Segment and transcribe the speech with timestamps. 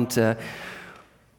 [0.00, 0.34] Und, äh,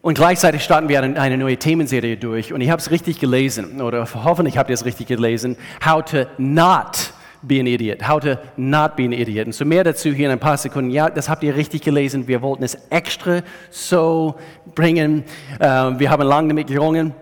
[0.04, 2.54] und gleichzeitig starten wir eine, neue Themenserie durch.
[2.54, 6.26] Und ich habe es richtig gelesen, oder hoffentlich habt ihr es richtig gelesen, How to
[6.38, 8.08] Not be an idiot.
[8.08, 9.48] How to not be an idiot.
[9.48, 10.92] Und so mehr dazu hier in ein paar Sekunden.
[10.92, 12.28] Ja, das habt ihr richtig gelesen.
[12.28, 14.36] Wir wollten es extra so
[14.76, 15.24] bringen.
[15.60, 17.16] Ähm, wir haben lange damit gerungen.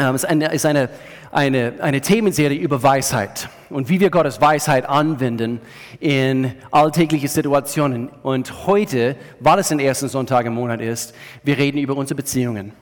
[0.00, 0.88] Ähm, es ist eine,
[1.30, 5.60] eine, eine Themenserie über Weisheit und wie wir Gottes Weisheit anwenden
[6.00, 8.08] in alltägliche Situationen.
[8.22, 12.72] Und heute, weil es den ersten Sonntag im Monat ist, wir reden über unsere Beziehungen,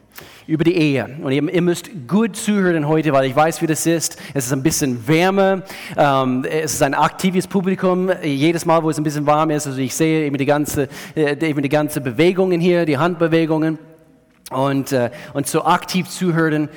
[0.46, 1.16] über die Ehe.
[1.22, 4.16] Und ihr, ihr müsst gut zuhören heute, weil ich weiß, wie das ist.
[4.34, 5.62] Es ist ein bisschen wärmer,
[5.96, 8.10] ähm, es ist ein aktives Publikum.
[8.22, 11.36] Jedes Mal, wo es ein bisschen warm ist, also ich sehe eben die ganze, äh,
[11.48, 13.78] eben die ganze Bewegungen hier, die Handbewegungen.
[14.50, 16.68] Und, äh, und so aktiv zuhören,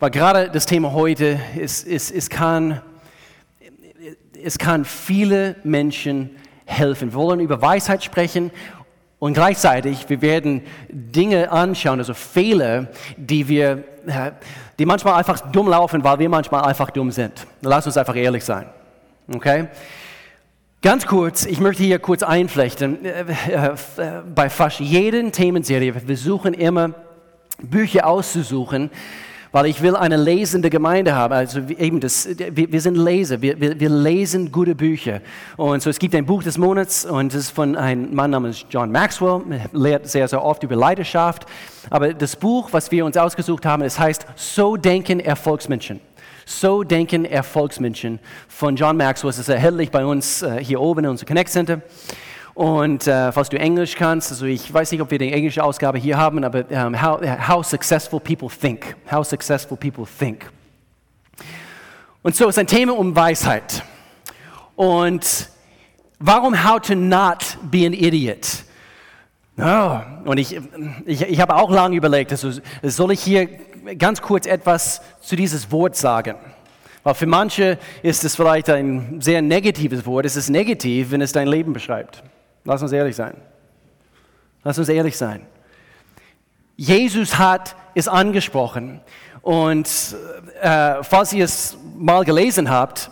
[0.00, 2.80] weil gerade das Thema heute ist, ist, ist kann
[4.44, 6.36] es kann viele Menschen
[6.66, 7.12] helfen.
[7.12, 8.50] Wir wollen über Weisheit sprechen
[9.18, 13.84] und gleichzeitig, wir werden Dinge anschauen, also Fehler, die wir,
[14.78, 17.46] die manchmal einfach dumm laufen, weil wir manchmal einfach dumm sind.
[17.60, 18.66] Lass uns einfach ehrlich sein.
[19.32, 19.68] Okay?
[20.82, 23.04] Ganz kurz, ich möchte hier kurz einflechten.
[23.04, 23.74] Äh, äh,
[24.34, 26.94] bei fast jeder Themenserie, wir versuchen immer
[27.58, 28.90] Bücher auszusuchen,
[29.52, 31.34] weil ich will eine lesende Gemeinde haben.
[31.34, 35.20] Also eben das, wir, wir sind Leser, wir, wir, wir, lesen gute Bücher.
[35.56, 38.64] Und so es gibt ein Buch des Monats und es ist von einem Mann namens
[38.70, 39.42] John Maxwell,
[39.72, 41.46] lehrt sehr, sehr oft über Leidenschaft.
[41.88, 46.00] Aber das Buch, was wir uns ausgesucht haben, es heißt So denken Erfolgsmenschen.
[46.46, 49.30] So denken Erfolgsmenschen von John Maxwell.
[49.30, 51.80] Es ist erhältlich bei uns äh, hier oben in unserem Connect Center.
[52.60, 55.96] Und äh, falls du Englisch kannst, also ich weiß nicht, ob wir die englische Ausgabe
[55.96, 58.96] hier haben, aber um, ähm, how, how Successful People Think.
[59.10, 60.50] How Successful People Think.
[62.20, 63.82] Und so ist ein Thema um Weisheit.
[64.76, 65.48] Und
[66.18, 68.64] warum How to Not Be an Idiot?
[69.56, 70.60] Oh, und ich,
[71.06, 72.50] ich, ich habe auch lange überlegt, also
[72.82, 73.48] soll ich hier
[73.96, 76.34] ganz kurz etwas zu dieses Wort sagen?
[77.04, 80.26] Weil für manche ist es vielleicht ein sehr negatives Wort.
[80.26, 82.22] Es ist negativ, wenn es dein Leben beschreibt.
[82.64, 83.36] Lass uns ehrlich sein.
[84.62, 85.46] Lass uns ehrlich sein.
[86.76, 89.00] Jesus hat es angesprochen.
[89.42, 89.88] Und
[90.60, 93.10] äh, falls ihr es mal gelesen habt,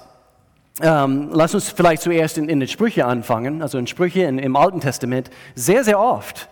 [0.81, 3.63] ähm, lasst uns vielleicht zuerst in, in den Sprüche anfangen.
[3.63, 6.49] Also in Sprüche in, im Alten Testament, sehr, sehr oft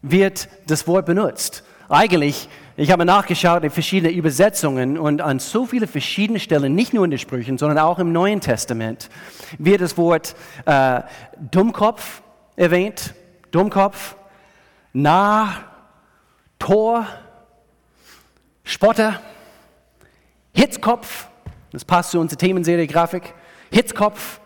[0.00, 1.64] wird das Wort benutzt.
[1.88, 2.48] Eigentlich,
[2.82, 7.12] ich habe nachgeschaut in verschiedenen Übersetzungen und an so viele verschiedene Stellen, nicht nur in
[7.12, 9.08] den Sprüchen, sondern auch im Neuen Testament,
[9.56, 10.34] wird das Wort
[10.66, 11.02] äh,
[11.38, 12.22] Dummkopf
[12.56, 13.14] erwähnt,
[13.52, 14.16] Dummkopf,
[14.94, 15.54] Nah,
[16.58, 17.06] Tor,
[18.64, 19.20] Spotter,
[20.52, 21.28] Hitzkopf,
[21.70, 23.32] das passt zu unserer Themenserie Grafik,
[23.70, 24.40] Hitzkopf,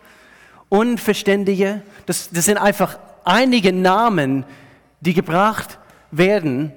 [0.69, 4.45] Unverständige, das, das sind einfach einige Namen,
[5.01, 5.79] die gebracht
[6.11, 6.71] werden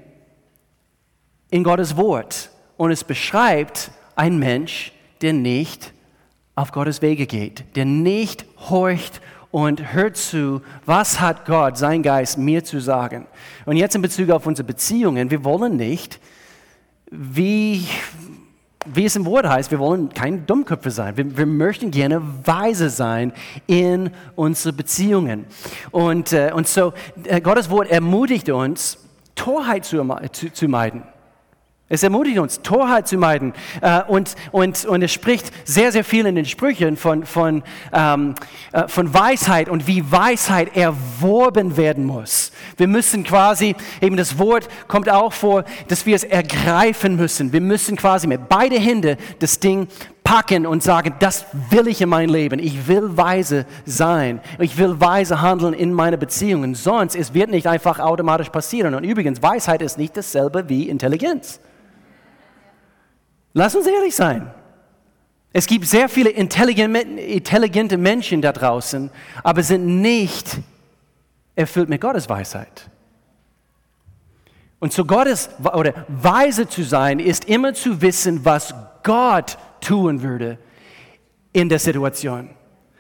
[1.51, 2.51] in Gottes Wort.
[2.77, 5.93] Und es beschreibt einen Mensch, der nicht
[6.55, 12.39] auf Gottes Wege geht, der nicht horcht und hört zu, was hat Gott, sein Geist,
[12.39, 13.27] mir zu sagen.
[13.67, 16.21] Und jetzt in Bezug auf unsere Beziehungen, wir wollen nicht,
[17.11, 17.87] wie,
[18.87, 21.17] wie es im Wort heißt, wir wollen keine Dummköpfe sein.
[21.17, 23.33] Wir, wir möchten gerne weise sein
[23.67, 25.47] in unsere Beziehungen.
[25.91, 26.93] Und, äh, und so,
[27.25, 28.99] äh, Gottes Wort ermutigt uns,
[29.35, 31.03] Torheit zu, zu, zu meiden.
[31.93, 33.53] Es ermutigt uns, Torheit zu meiden.
[33.81, 38.37] Äh, und, und, und es spricht sehr, sehr viel in den Sprüchen von, von, ähm,
[38.71, 42.53] äh, von Weisheit und wie Weisheit erworben werden muss.
[42.77, 47.53] Wir müssen quasi, eben das Wort kommt auch vor, dass wir es ergreifen müssen.
[47.53, 49.89] Wir müssen quasi mit beide Hände das Ding
[50.23, 52.61] packen und sagen, das will ich in mein Leben.
[52.61, 54.39] Ich will weise sein.
[54.61, 56.77] Ich will weise handeln in meine Beziehungen.
[56.77, 58.95] Sonst, es wird nicht einfach automatisch passieren.
[58.95, 61.59] Und übrigens, Weisheit ist nicht dasselbe wie Intelligenz.
[63.53, 64.51] Lass uns ehrlich sein.
[65.53, 69.11] Es gibt sehr viele intelligente Menschen da draußen,
[69.43, 70.59] aber sind nicht
[71.57, 72.89] erfüllt mit Gottes Weisheit.
[74.79, 80.59] Und zu Gottes oder weise zu sein, ist immer zu wissen, was Gott tun würde
[81.53, 82.51] in der Situation.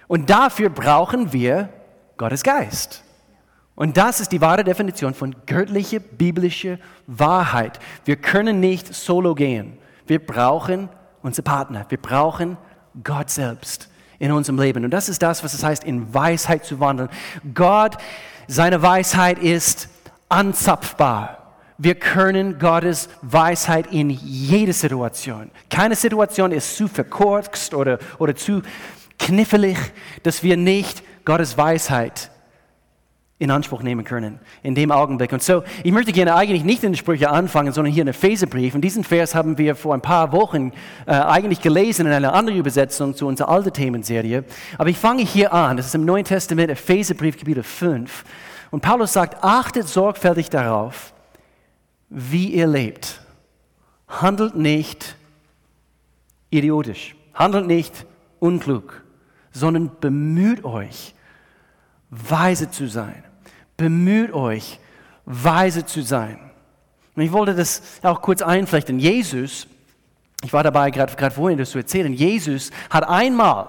[0.09, 1.71] Und dafür brauchen wir
[2.17, 3.03] Gottes Geist.
[3.77, 7.79] Und das ist die wahre Definition von göttlicher biblischer Wahrheit.
[8.05, 9.79] Wir können nicht solo gehen.
[10.11, 10.89] Wir brauchen
[11.23, 11.87] unsere Partner.
[11.89, 12.57] Wir brauchen
[13.05, 14.85] Gott selbst in unserem Leben.
[14.85, 17.09] Und das ist das, was es heißt, in Weisheit zu wandeln.
[17.55, 17.97] Gott,
[18.49, 19.89] seine Weisheit ist
[20.29, 21.55] anzapfbar.
[21.79, 25.53] Wir können Gottes Weisheit in jede Situation.
[25.71, 28.63] Keine Situation ist zu verkorkst oder, oder zu
[29.17, 29.79] knifflig,
[30.25, 32.33] dass wir nicht Gottes Weisheit
[33.41, 35.33] in Anspruch nehmen können, in dem Augenblick.
[35.33, 38.75] Und so, ich möchte gerne eigentlich nicht in den Sprüche anfangen, sondern hier in Epheserbrief.
[38.75, 40.73] Und diesen Vers haben wir vor ein paar Wochen
[41.07, 44.45] äh, eigentlich gelesen in einer anderen Übersetzung zu unserer alten Themenserie.
[44.77, 48.25] Aber ich fange hier an, das ist im Neuen Testament, Epheserbrief, Kapitel 5.
[48.71, 51.15] Und Paulus sagt, achtet sorgfältig darauf,
[52.11, 53.23] wie ihr lebt.
[54.07, 55.17] Handelt nicht
[56.51, 58.05] idiotisch, handelt nicht
[58.39, 59.03] unklug,
[59.51, 61.15] sondern bemüht euch,
[62.11, 63.25] weise zu sein
[63.81, 64.79] bemüht euch,
[65.25, 66.39] weise zu sein.
[67.17, 68.99] Und ich wollte das auch kurz einflechten.
[68.99, 69.67] Jesus,
[70.45, 73.69] ich war dabei, gerade vorhin das zu erzählen, Jesus hat einmal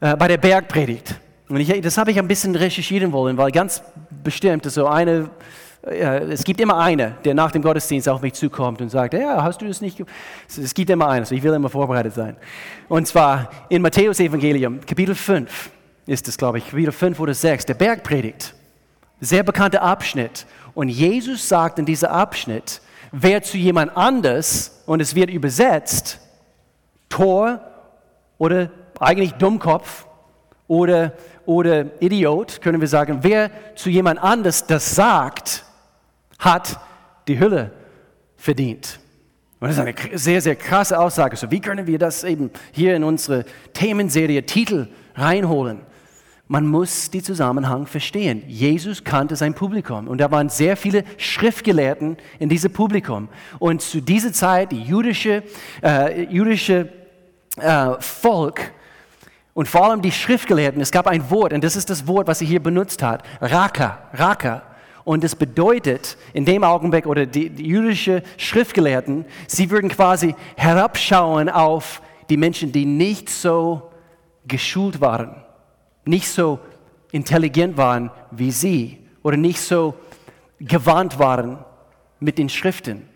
[0.00, 3.82] äh, bei der Bergpredigt, und ich, das habe ich ein bisschen recherchieren wollen, weil ganz
[4.22, 5.28] bestimmt so eine,
[5.82, 9.42] äh, es gibt immer eine, der nach dem Gottesdienst auf mich zukommt und sagt, ja,
[9.42, 10.02] hast du das nicht?
[10.48, 12.36] Es gibt immer einen, also ich will immer vorbereitet sein.
[12.88, 15.70] Und zwar in Matthäus Evangelium, Kapitel 5
[16.06, 18.54] ist es, glaube ich, Kapitel 5 oder 6, der Bergpredigt.
[19.24, 20.46] Sehr bekannter Abschnitt.
[20.74, 26.18] Und Jesus sagt in diesem Abschnitt, wer zu jemand anders, und es wird übersetzt,
[27.08, 27.60] Tor
[28.38, 30.06] oder eigentlich Dummkopf
[30.66, 31.12] oder,
[31.46, 35.64] oder Idiot, können wir sagen, wer zu jemand anders das sagt,
[36.38, 36.78] hat
[37.26, 37.70] die Hülle
[38.36, 38.98] verdient.
[39.60, 41.36] Und das ist eine sehr, sehr krasse Aussage.
[41.36, 45.80] So, wie können wir das eben hier in unsere Themenserie Titel reinholen?
[46.46, 48.42] Man muss die Zusammenhang verstehen.
[48.46, 53.28] Jesus kannte sein Publikum und da waren sehr viele Schriftgelehrten in diesem Publikum.
[53.58, 55.42] Und zu dieser Zeit, die jüdische,
[55.82, 56.90] äh, jüdische
[57.56, 58.72] äh, Volk
[59.54, 62.40] und vor allem die Schriftgelehrten, es gab ein Wort und das ist das Wort, was
[62.40, 64.62] sie hier benutzt hat, Raka, Raka.
[65.04, 71.48] Und das bedeutet in dem Augenblick, oder die, die jüdische Schriftgelehrten, sie würden quasi herabschauen
[71.48, 73.90] auf die Menschen, die nicht so
[74.46, 75.43] geschult waren
[76.04, 76.58] nicht so
[77.12, 79.94] intelligent waren wie sie oder nicht so
[80.58, 81.58] gewandt waren
[82.20, 83.08] mit den Schriften.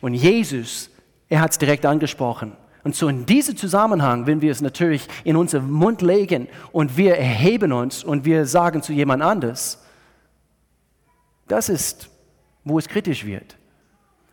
[0.00, 0.90] Und Jesus,
[1.28, 2.52] er hat es direkt angesprochen.
[2.84, 7.16] Und so in diesem Zusammenhang, wenn wir es natürlich in unseren Mund legen und wir
[7.16, 9.82] erheben uns und wir sagen zu jemand anders,
[11.48, 12.10] das ist,
[12.62, 13.56] wo es kritisch wird.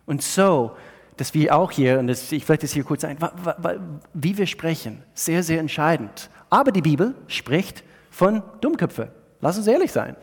[0.04, 0.72] Und so,
[1.16, 3.16] dass wir auch hier, und das, ich vielleicht das hier kurz ein,
[4.12, 6.28] wie wir sprechen, sehr, sehr entscheidend.
[6.50, 9.10] Aber die Bibel spricht von Dummköpfe.
[9.40, 10.14] Lass uns ehrlich sein.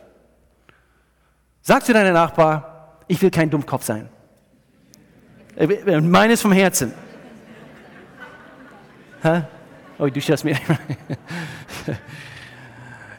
[1.60, 4.08] Sag zu deinem Nachbar, ich will kein Dummkopf sein.
[6.02, 6.94] Meines vom Herzen.
[9.22, 9.46] Ha?
[9.98, 10.56] Oh, du schaust mir.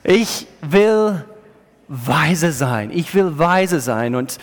[0.03, 1.23] Ich will
[1.87, 2.89] weise sein.
[2.91, 4.15] Ich will weise sein.
[4.15, 4.39] Und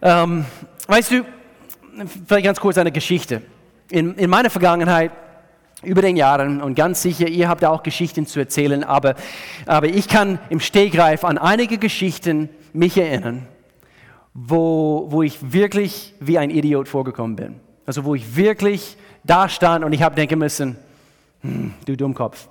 [0.00, 0.46] ähm,
[0.86, 1.24] weißt du,
[2.26, 3.42] vielleicht ganz kurz eine Geschichte.
[3.90, 5.12] In, in meiner Vergangenheit
[5.82, 9.14] über den Jahren und ganz sicher, ihr habt auch Geschichten zu erzählen, aber,
[9.66, 13.46] aber ich kann im Stehgreif an einige Geschichten mich erinnern,
[14.34, 17.60] wo, wo ich wirklich wie ein Idiot vorgekommen bin.
[17.84, 20.76] Also wo ich wirklich da stand und ich habe denken müssen,
[21.42, 22.48] hm, du Dummkopf.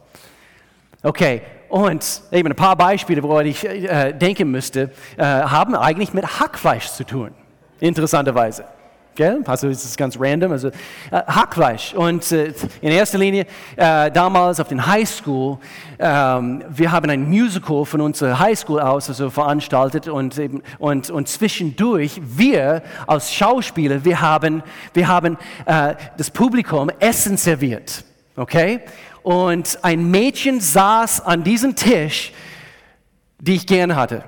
[1.04, 6.39] Okay, und eben ein paar Beispiele, woran ich äh, denken müsste, äh, haben eigentlich mit
[6.39, 7.31] Hackfleisch zu tun,
[7.80, 8.66] interessanterweise.
[9.16, 9.42] Gell?
[9.46, 10.54] Also es ist ganz random.
[10.54, 10.72] Also äh,
[11.12, 11.94] Hackfleisch.
[11.94, 15.58] Und äh, in erster Linie äh, damals auf den Highschool,
[16.00, 21.28] ähm, wir haben ein Musical von unserer Highschool aus also veranstaltet und, eben, und, und
[21.28, 28.06] zwischendurch wir als Schauspieler, wir haben, wir haben äh, das Publikum Essen serviert.
[28.38, 28.80] Okay?
[29.24, 32.31] Und ein Mädchen saß an diesem Tisch,
[33.40, 34.24] die ich gern hatte.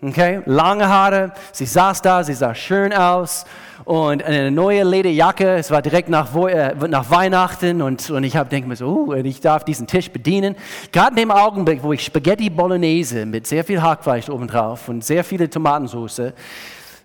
[0.00, 0.40] Okay?
[0.46, 3.44] Lange Haare, sie saß da, sie sah schön aus
[3.84, 5.56] und eine neue Lederjacke.
[5.56, 9.14] Es war direkt nach, äh, nach Weihnachten und, und ich habe denke mir so, uh,
[9.14, 10.56] ich darf diesen Tisch bedienen.
[10.92, 15.24] Gerade in dem Augenblick, wo ich Spaghetti Bolognese mit sehr viel Hackfleisch obendrauf und sehr
[15.24, 16.32] viele Tomatensauce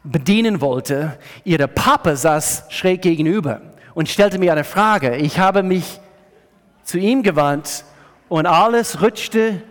[0.04, 3.62] bedienen wollte, ihre Papa saß schräg gegenüber
[3.94, 5.16] und stellte mir eine Frage.
[5.16, 6.00] Ich habe mich
[6.84, 7.86] zu ihm gewandt
[8.28, 9.62] und alles rutschte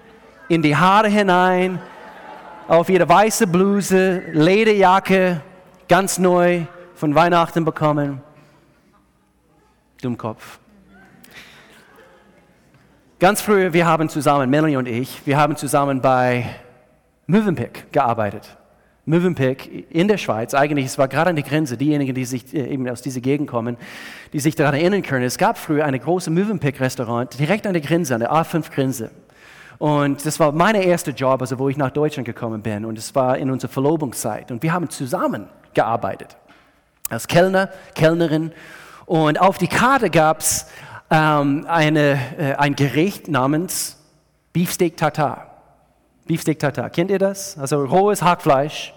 [0.49, 1.81] in die Haare hinein,
[2.69, 5.41] auf ihre weiße Bluse, Lederjacke,
[5.89, 6.63] ganz neu
[7.03, 8.23] von Weihnachten bekommen.
[10.03, 10.61] Dummkopf.
[13.19, 16.47] Ganz früher, wir haben zusammen, Melanie und ich, wir haben zusammen bei
[17.27, 18.57] Mövenpick gearbeitet.
[19.05, 22.69] Mövenpick in der Schweiz, eigentlich, es war gerade an der Grenze, diejenigen, die sich äh,
[22.69, 23.79] eben aus dieser Gegend kommen,
[24.33, 28.15] die sich daran erinnern können, es gab früher eine große Mövenpick-Restaurant direkt an der Grenze,
[28.15, 29.11] an der A5-Grenze.
[29.79, 32.85] Und das war mein erster Job, also wo ich nach Deutschland gekommen bin.
[32.85, 34.53] Und es war in unserer Verlobungszeit.
[34.53, 36.37] Und wir haben zusammen gearbeitet
[37.13, 38.53] als Kellner, Kellnerin.
[39.07, 40.67] Und auf die Karte gab es
[41.11, 42.17] ähm, äh,
[42.57, 43.99] ein Gericht namens
[44.53, 45.49] Beefsteak Tartar.
[46.27, 46.91] Beefsteak Tartar.
[46.91, 47.59] Kennt ihr das?
[47.59, 48.95] Also rohes Hackfleisch.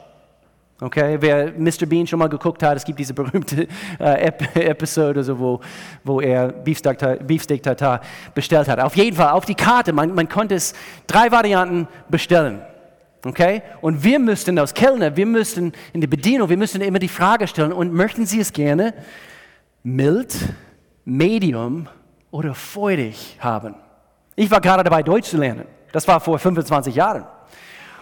[0.81, 1.86] Okay, wer Mr.
[1.86, 3.67] Bean schon mal geguckt hat, es gibt diese berühmte
[3.98, 5.62] äh, Episode, also wo,
[6.03, 8.01] wo er Beefsteak, Beefsteak Tartar
[8.34, 8.79] bestellt hat.
[8.79, 10.74] Auf jeden Fall, auf die Karte, man, man konnte es
[11.07, 12.62] drei Varianten bestellen.
[13.25, 13.63] Okay?
[13.82, 17.48] Und wir müssten als Kellner, wir müssten in der Bedienung, wir müssten immer die Frage
[17.48, 18.94] stellen, und möchten Sie es gerne
[19.82, 20.36] mild,
[21.05, 21.88] medium
[22.29, 23.74] oder feurig haben?
[24.36, 25.65] Ich war gerade dabei, Deutsch zu lernen.
[25.91, 27.25] Das war vor 25 Jahren.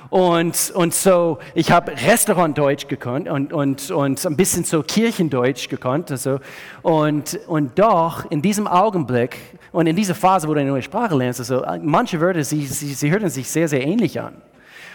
[0.10, 6.12] Und, und so, ich habe Restaurantdeutsch gekonnt und, und, und ein bisschen so Kirchendeutsch gekonnt.
[6.12, 6.40] Also,
[6.82, 9.38] und, und doch, in diesem Augenblick
[9.72, 12.94] und in dieser Phase, wo du eine neue Sprache lernst, also, manche Wörter, sie, sie,
[12.94, 14.42] sie hörten sich sehr, sehr ähnlich an.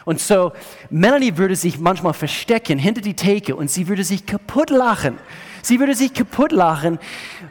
[0.09, 0.53] Und so,
[0.89, 5.19] Melanie würde sich manchmal verstecken hinter die Theke und sie würde sich kaputt lachen.
[5.61, 6.99] Sie würde sich kaputt lachen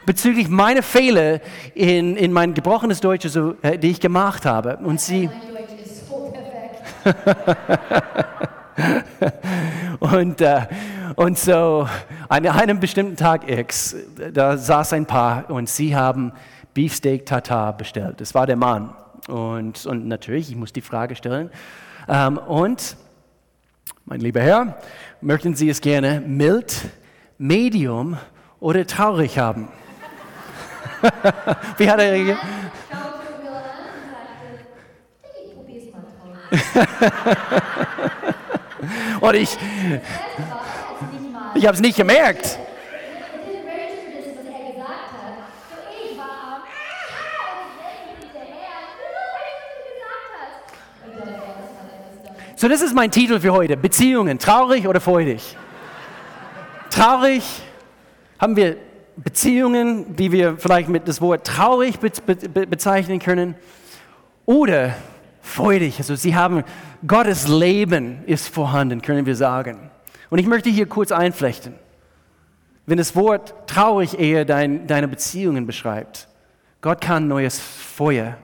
[0.08, 1.40] bezüglich meiner Fehler
[1.76, 4.78] in, in mein gebrochenes Deutsch, also, äh, die ich gemacht habe.
[4.78, 5.30] Und sie...
[10.00, 10.62] und, äh,
[11.16, 11.88] und so
[12.28, 13.96] an einem bestimmten Tag X,
[14.34, 16.34] da saß ein Paar und sie haben
[16.74, 18.20] Beefsteak Tartar bestellt.
[18.20, 18.96] Das war der Mann.
[19.28, 21.52] Und, und natürlich, ich muss die Frage stellen.
[22.10, 22.96] Ähm, und,
[24.06, 24.80] mein lieber Herr,
[25.20, 26.74] möchten Sie es gerne mild,
[27.38, 28.18] medium
[28.60, 29.68] oder traurig haben?
[31.78, 32.38] Wie hat er reagiert?
[39.20, 39.58] Und ich,
[41.56, 42.58] ich habe es nicht gemerkt.
[52.60, 53.78] So, das ist mein Titel für heute.
[53.78, 55.56] Beziehungen, traurig oder freudig?
[56.90, 57.44] Traurig
[58.40, 58.78] haben wir
[59.16, 63.54] Beziehungen, die wir vielleicht mit das Wort traurig bezeichnen können.
[64.48, 64.96] Oder
[65.40, 66.00] freudig.
[66.00, 66.64] Also sie haben
[67.06, 69.92] Gottes Leben ist vorhanden, können wir sagen.
[70.32, 71.76] Und ich möchte hier kurz einflechten.
[72.88, 76.28] Wenn das Wort traurig eher dein, deine Beziehungen beschreibt,
[76.82, 78.36] Gott kann neues Feuer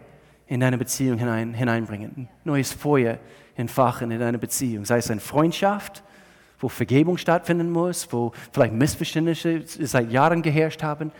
[0.46, 3.18] in deine Beziehung hinein, hineinbringen, neues Feuer
[3.56, 6.04] entfachen in deine Beziehung, sei es eine Freundschaft,
[6.60, 11.12] wo Vergebung stattfinden muss, wo vielleicht Missverständnisse seit Jahren geherrscht haben.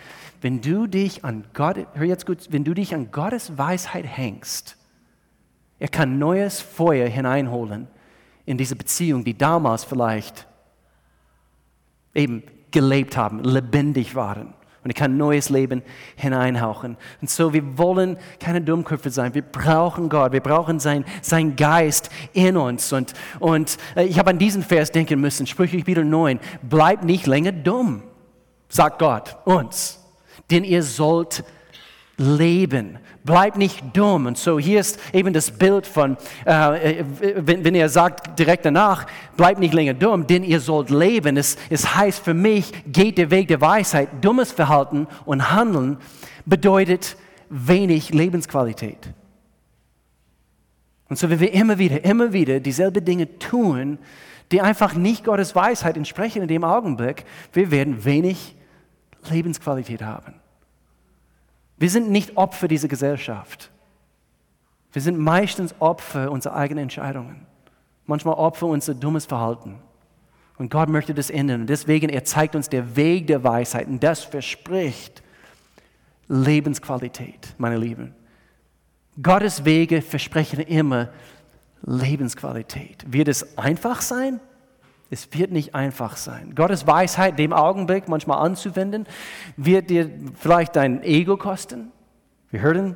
[0.42, 4.78] Wenn du dich an Gott, hör jetzt gut, wenn du dich an Gottes Weisheit hängst,
[5.80, 7.88] er kann neues Feuer hineinholen
[8.46, 10.48] in diese Beziehung, die damals vielleicht
[12.16, 14.54] eben gelebt haben, lebendig waren.
[14.84, 15.82] Und er kann neues Leben
[16.16, 16.98] hineinhauchen.
[17.22, 19.34] Und so, wir wollen keine Dummköpfe sein.
[19.34, 20.34] Wir brauchen Gott.
[20.34, 22.92] Wir brauchen sein, sein Geist in uns.
[22.92, 25.48] Und, und äh, ich habe an diesen Vers denken müssen.
[25.48, 26.40] Sprüche Kapitel 9.
[26.64, 28.04] Bleibt nicht länger dumm,
[28.68, 30.00] sagt Gott uns.
[30.52, 31.44] Denn ihr sollt
[32.18, 33.00] leben.
[33.26, 34.26] Bleib nicht dumm.
[34.26, 37.04] Und so hier ist eben das Bild von, äh,
[37.38, 41.38] wenn, wenn er sagt direkt danach, bleib nicht länger dumm, denn ihr sollt leben.
[41.38, 44.10] Es, es heißt für mich, geht der Weg der Weisheit.
[44.22, 45.98] Dummes Verhalten und Handeln
[46.46, 47.16] bedeutet
[47.50, 49.14] wenig Lebensqualität.
[51.08, 54.00] Und so, wenn wir immer wieder, immer wieder dieselbe Dinge tun,
[54.52, 58.56] die einfach nicht Gottes Weisheit entsprechen in dem Augenblick, wir werden wenig
[59.30, 60.43] Lebensqualität haben.
[61.84, 63.70] Wir sind nicht Opfer dieser Gesellschaft.
[64.94, 67.46] Wir sind meistens Opfer unserer eigenen Entscheidungen.
[68.06, 69.80] Manchmal Opfer unser dummes Verhalten.
[70.58, 71.60] Und Gott möchte das ändern.
[71.60, 73.88] Und deswegen, er zeigt uns der Weg der Weisheit.
[73.88, 75.22] Und das verspricht
[76.30, 78.16] Lebensqualität, meine Lieben.
[79.22, 81.10] Gottes Wege versprechen immer
[81.82, 83.04] Lebensqualität.
[83.12, 84.40] Wird es einfach sein?
[85.10, 86.56] Es wird nicht einfach sein.
[86.56, 89.06] Gottes Weisheit dem Augenblick manchmal anzuwenden,
[89.58, 91.92] wird dir vielleicht dein Ego kosten.
[92.50, 92.96] Wir hören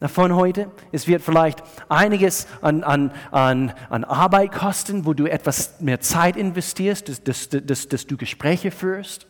[0.00, 0.70] davon heute.
[0.92, 6.36] Es wird vielleicht einiges an, an, an, an Arbeit kosten, wo du etwas mehr Zeit
[6.36, 9.26] investierst, dass, dass, dass, dass du Gespräche führst.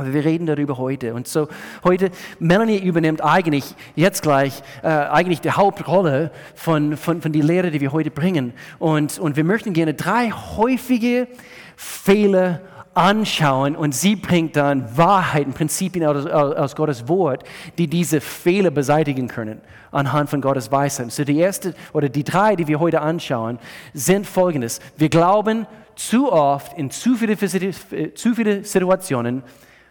[0.00, 1.12] Aber wir reden darüber heute.
[1.12, 1.46] Und so
[1.84, 7.70] heute, Melanie übernimmt eigentlich jetzt gleich äh, eigentlich die Hauptrolle von, von, von der Lehre,
[7.70, 8.54] die wir heute bringen.
[8.78, 11.28] Und, und wir möchten gerne drei häufige
[11.76, 12.62] Fehler
[12.94, 17.44] anschauen und sie bringt dann Wahrheiten, Prinzipien aus, aus, Gottes Wort,
[17.76, 19.60] die diese Fehler beseitigen können
[19.92, 21.12] anhand von Gottes Weisheit.
[21.12, 23.58] So die erste oder die drei, die wir heute anschauen,
[23.92, 24.80] sind folgendes.
[24.96, 29.42] Wir glauben zu oft in zu viele, zu viele Situationen,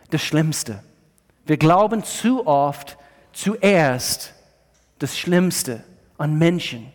[0.09, 0.83] das Schlimmste.
[1.45, 2.97] Wir glauben zu oft
[3.33, 4.33] zuerst
[4.99, 5.83] das Schlimmste
[6.17, 6.91] an Menschen.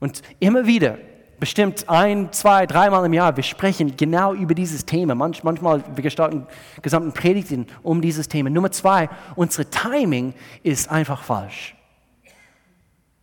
[0.00, 0.98] Und immer wieder,
[1.40, 5.14] bestimmt ein, zwei, dreimal im Jahr, wir sprechen genau über dieses Thema.
[5.14, 6.46] Manch, manchmal, wir gestalten
[6.82, 8.50] gesamten Predigten um dieses Thema.
[8.50, 11.74] Nummer zwei, unsere Timing ist einfach falsch.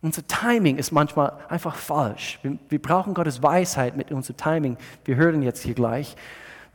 [0.02, 2.38] Unser Timing ist manchmal einfach falsch.
[2.42, 4.76] Wir, wir brauchen Gottes Weisheit mit unserem Timing.
[5.04, 6.16] Wir hören jetzt hier gleich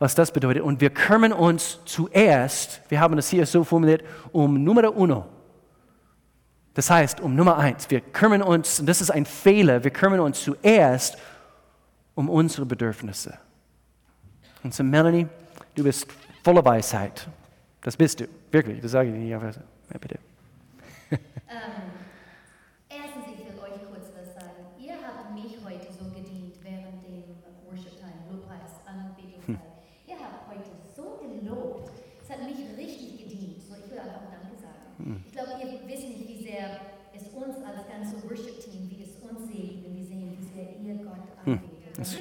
[0.02, 0.64] was das bedeutet.
[0.64, 5.28] Und wir kümmern uns zuerst, wir haben es hier so formuliert, um Nummer uno.
[6.74, 7.88] Das heißt, um Nummer eins.
[7.88, 11.16] Wir kümmern uns, und das ist ein Fehler, wir kümmern uns zuerst
[12.16, 13.38] um unsere Bedürfnisse.
[14.64, 15.28] Und so, Melanie,
[15.76, 16.08] du bist
[16.42, 17.28] voller Weisheit.
[17.82, 19.28] Das bist du, wirklich, das sage ich dir.
[19.28, 20.18] Ja, bitte.
[21.10, 21.91] Um.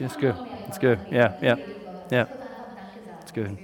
[0.06, 0.36] It's good.
[0.68, 1.00] It's good.
[1.12, 1.56] Yeah, yeah,
[2.12, 2.26] yeah.
[3.22, 3.58] It's good.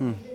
[0.00, 0.29] Hmm.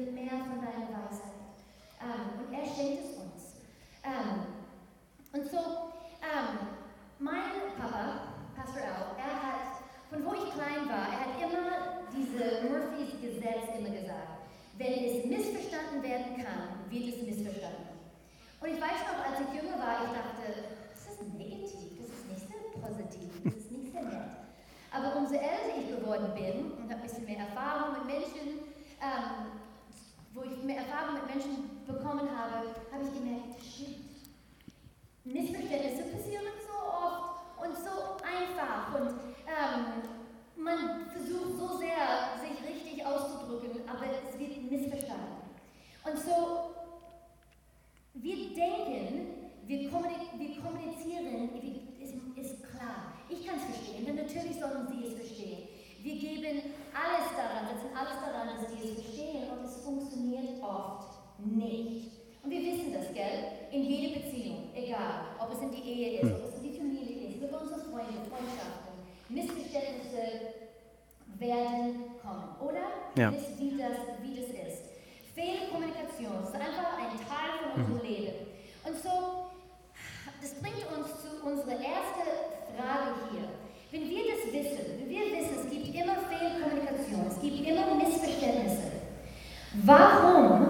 [89.86, 90.66] Warum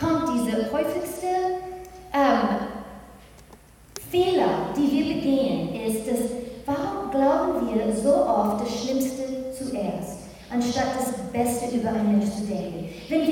[0.00, 1.26] kommt dieser häufigste
[2.12, 2.66] ähm,
[4.10, 6.30] Fehler, die wir begehen, ist, dass
[6.66, 10.18] warum glauben wir so oft das Schlimmste zuerst,
[10.52, 12.88] anstatt das Beste über einen Menschen zu denken?
[13.08, 13.23] Wenn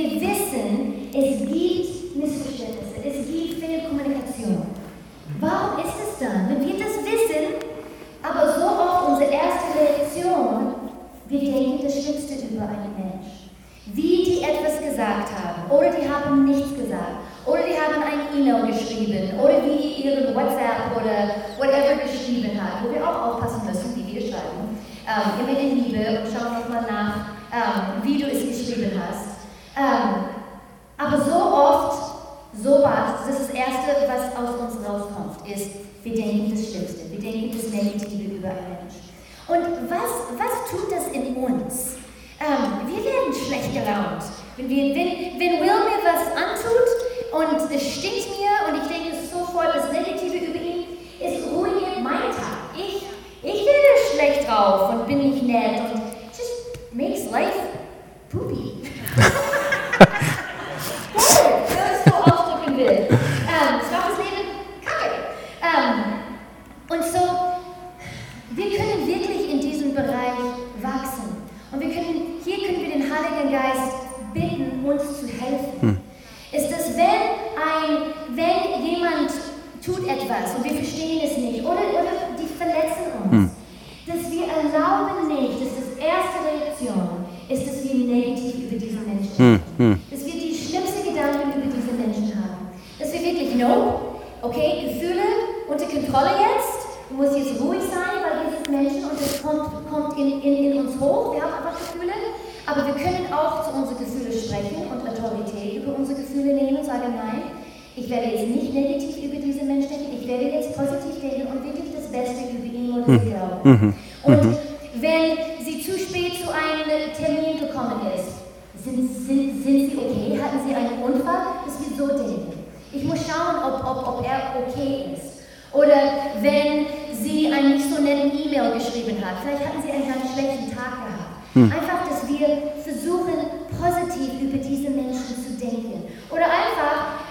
[113.72, 113.86] sie glauben.
[113.86, 113.94] Mhm.
[114.22, 114.56] Und Mhm.
[115.00, 120.40] wenn sie zu spät zu einem Termin gekommen ist, sind, sind, sind sie okay?
[120.42, 121.42] Hatten sie einen Unfall?
[121.64, 122.52] Dass wir so denken.
[122.92, 125.42] Ich muss schauen, ob, ob, ob er okay ist.
[125.72, 125.96] Oder
[126.42, 126.86] wenn
[127.22, 130.92] sie einen nicht so netten E-Mail geschrieben hat, vielleicht hatten sie einen ganz schlechten Tag
[131.00, 131.72] gehabt.
[131.72, 133.34] Einfach, dass wir versuchen,
[133.80, 136.04] positiv über diese Menschen zu denken.
[136.30, 137.24] Oder einfach,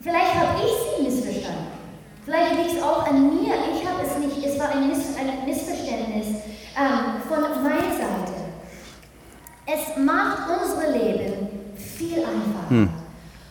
[0.00, 1.68] vielleicht habe ich sie missverstanden.
[2.24, 3.54] Vielleicht liegt es auch an mir.
[3.72, 4.46] Ich habe es nicht.
[4.46, 6.26] Es war ein, Miss, ein Missverständnis
[6.76, 8.36] ähm, von meiner Seite.
[9.66, 12.88] Es macht unser Leben viel einfacher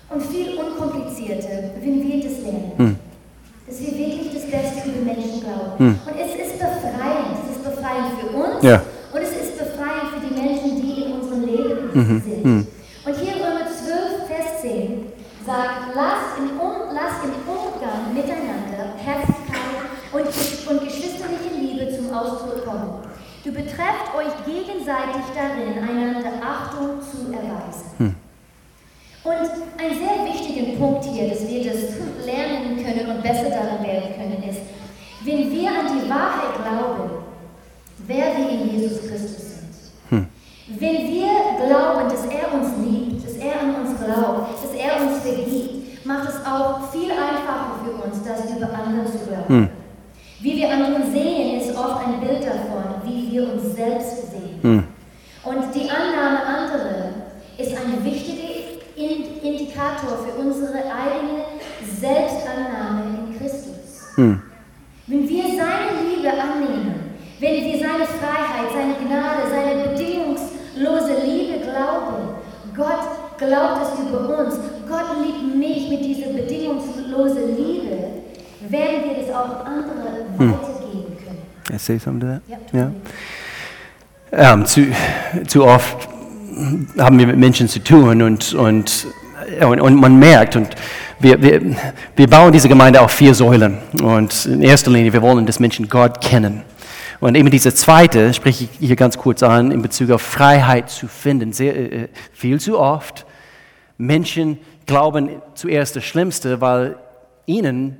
[0.09, 2.99] und viel unkomplizierter, wenn wir das lernen.
[3.67, 5.99] Dass wir wirklich das Beste über Menschen glauben.
[6.05, 7.37] Und es ist befreiend.
[7.43, 8.81] Es ist befreiend für uns Ja.
[9.13, 11.19] und es ist befreiend für die Menschen, die in
[11.93, 12.67] Leben sind.
[13.05, 15.05] Und hier Römer 12, Vers 10
[15.45, 22.65] sagt, lasst im, um, lasst im Umgang miteinander Herzlichkeit und, und geschwisterliche Liebe zum Ausdruck
[22.65, 22.99] kommen.
[23.45, 28.15] Du betrefft euch gegenseitig darin, einander Achtung zu erweisen.
[29.23, 29.33] Und
[29.77, 34.43] ein sehr wichtiger Punkt hier, dass wir das lernen können und besser darin werden können,
[34.49, 34.59] ist,
[35.23, 37.09] wenn wir an die Wahrheit glauben,
[38.05, 39.37] wer wir in Jesus Christus
[40.09, 40.27] sind.
[40.79, 45.21] Wenn wir glauben, dass er uns liebt, dass er an uns glaubt, dass er uns
[45.21, 49.69] vergibt, macht es auch viel einfacher für uns, das über andere zu glauben.
[50.39, 54.83] Wie wir anderen sehen, ist oft ein Bild davon, wie wir uns selbst sehen.
[55.43, 57.09] Und die Annahme anderer
[57.57, 58.47] ist ein wichtiger
[58.97, 61.45] In- Indikator für unsere eigene
[61.99, 64.13] Selbstannahme in Christus.
[65.07, 66.95] Wenn wir seine Liebe annehmen,
[67.39, 72.35] wenn wir seine Freiheit, seine Gnade, seine bedingungslose Liebe glauben,
[72.75, 74.55] Gott glaubt es über uns,
[74.89, 77.97] Gott liebt mich mit dieser bedingungslosen Liebe,
[78.69, 79.95] werden wir das auch andere
[80.39, 81.73] weitergeben können.
[81.73, 82.41] I say something to that?
[82.71, 82.91] Ja, Ja.
[84.29, 84.87] Ähm, zu,
[85.47, 86.09] zu oft
[86.97, 89.07] haben wir mit Menschen zu tun und, und,
[89.61, 90.75] und, und man merkt, und
[91.19, 91.61] wir, wir,
[92.15, 93.77] wir bauen diese Gemeinde auf vier Säulen.
[94.01, 96.63] Und in erster Linie, wir wollen, dass Menschen Gott kennen.
[97.19, 101.07] Und eben diese zweite spreche ich hier ganz kurz an, in Bezug auf Freiheit zu
[101.07, 101.53] finden.
[101.53, 103.25] Sehr, äh, viel zu oft
[103.97, 106.97] Menschen glauben zuerst das Schlimmste, weil
[107.45, 107.97] ihnen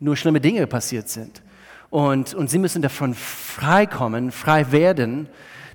[0.00, 1.42] nur schlimme Dinge passiert sind.
[1.90, 5.28] Und, und sie müssen davon freikommen, frei werden,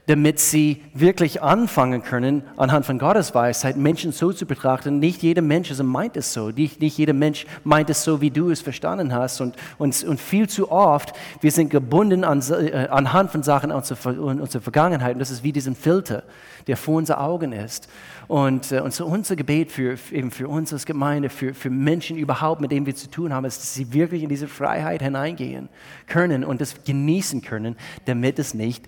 [0.06, 5.00] damit sie wirklich anfangen können, anhand von Gottes Weisheit Menschen so zu betrachten.
[5.00, 6.50] Nicht jeder Mensch also meint es so.
[6.50, 9.40] Nicht, nicht jeder Mensch meint es so, wie du es verstanden hast.
[9.40, 14.20] Und, und, und viel zu oft, wir sind gebunden an, äh, anhand von Sachen Ver-
[14.22, 15.14] unserer Vergangenheit.
[15.14, 16.24] Und das ist wie diesen Filter,
[16.68, 17.88] der vor unseren Augen ist.
[18.28, 21.70] Und, äh, und so unser Gebet für, für- eben für uns als Gemeinde, für, für
[21.70, 25.02] Menschen überhaupt, mit denen wir zu tun haben, ist, dass sie wirklich in diese Freiheit
[25.02, 25.70] hineingehen
[26.08, 28.86] können und das genießen können, damit es nicht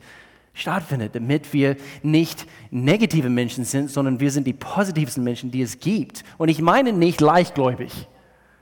[0.55, 5.79] stattfindet, damit wir nicht negative Menschen sind, sondern wir sind die positivsten Menschen, die es
[5.79, 6.23] gibt.
[6.37, 8.07] Und ich meine nicht leichtgläubig.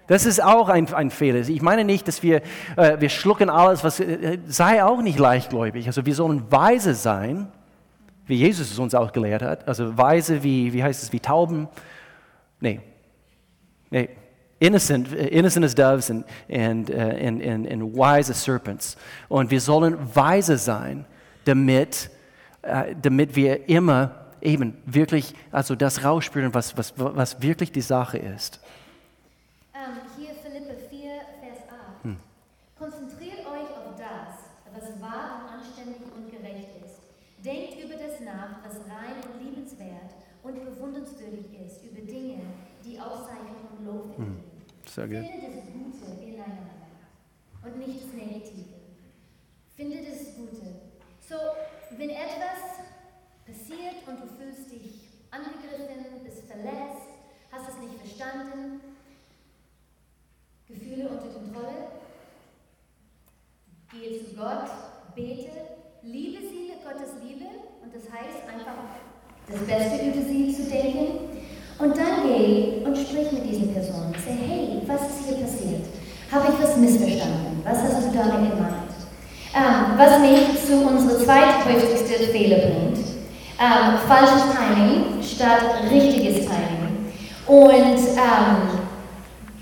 [0.08, 1.48] Das ist auch ein, ein Fehler.
[1.48, 2.42] Ich meine nicht, dass wir,
[2.76, 5.88] äh, wir schlucken alles, was äh, sei auch nicht leichtgläubig.
[5.88, 7.48] Also wir sollen weise sein,
[8.26, 9.68] wie Jesus es uns auch gelehrt hat.
[9.68, 11.70] Also weise wie, wie heißt es, wie Tauben.
[12.60, 12.82] Nee.
[13.92, 14.10] Nee.
[14.60, 18.98] Innocent, äh, innocent as doves and, and, uh, and, and, and wise as serpents.
[19.30, 21.06] Und wir sollen weise sein,
[21.46, 22.10] damit,
[22.62, 28.18] äh, damit wir immer eben wirklich also das rausspüren, was, was, was wirklich die Sache
[28.18, 28.60] ist.
[29.74, 31.00] Ähm, hier Philippe 4,
[31.40, 31.60] Vers
[32.04, 32.16] 8.
[32.78, 34.44] Konzentriert euch auf das,
[34.76, 37.00] was wahr und anständig und gerecht ist.
[37.44, 40.12] Denkt über das nach, was rein und liebenswert
[40.44, 42.42] und bewundernswürdig ist, über Dinge,
[42.84, 44.44] die Auszeichnung und Lob verdienen.
[44.86, 45.26] Sehr gut.
[45.26, 46.74] Finde das Gute ineinander
[47.64, 48.76] und nicht das Negative.
[49.76, 50.68] Finde das Gute.
[51.28, 51.36] So,
[51.98, 52.84] wenn etwas
[53.46, 57.10] passiert und du fühlst dich angegriffen, bist verletzt,
[57.52, 58.82] hast es nicht verstanden,
[60.68, 61.90] Gefühle unter Kontrolle,
[63.92, 64.70] gehe zu Gott,
[65.16, 65.52] bete,
[66.04, 67.46] liebe sie mit Gottes Liebe
[67.82, 68.78] und das heißt einfach
[69.48, 71.34] das Beste über sie zu denken
[71.80, 74.14] und dann geh und sprich mit dieser Person.
[74.14, 75.86] Sag, hey, was ist hier passiert?
[76.32, 77.62] Habe ich was missverstanden?
[77.64, 78.94] Was hast du damit gemeint?
[79.56, 82.98] Ähm, was mich zu unserer zweithäufigsten Fehler bringt,
[83.64, 87.14] Ähm, falsches Timing statt richtiges Timing.
[87.48, 88.80] Und ähm,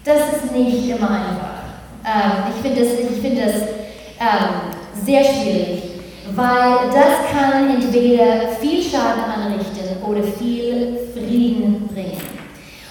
[0.04, 1.62] das ist nicht immer einfach.
[2.04, 3.54] Ähm, ich finde das, ich find das
[4.20, 5.84] ähm, sehr schwierig,
[6.34, 12.22] weil das kann entweder viel Schaden anrichten oder viel Frieden bringen.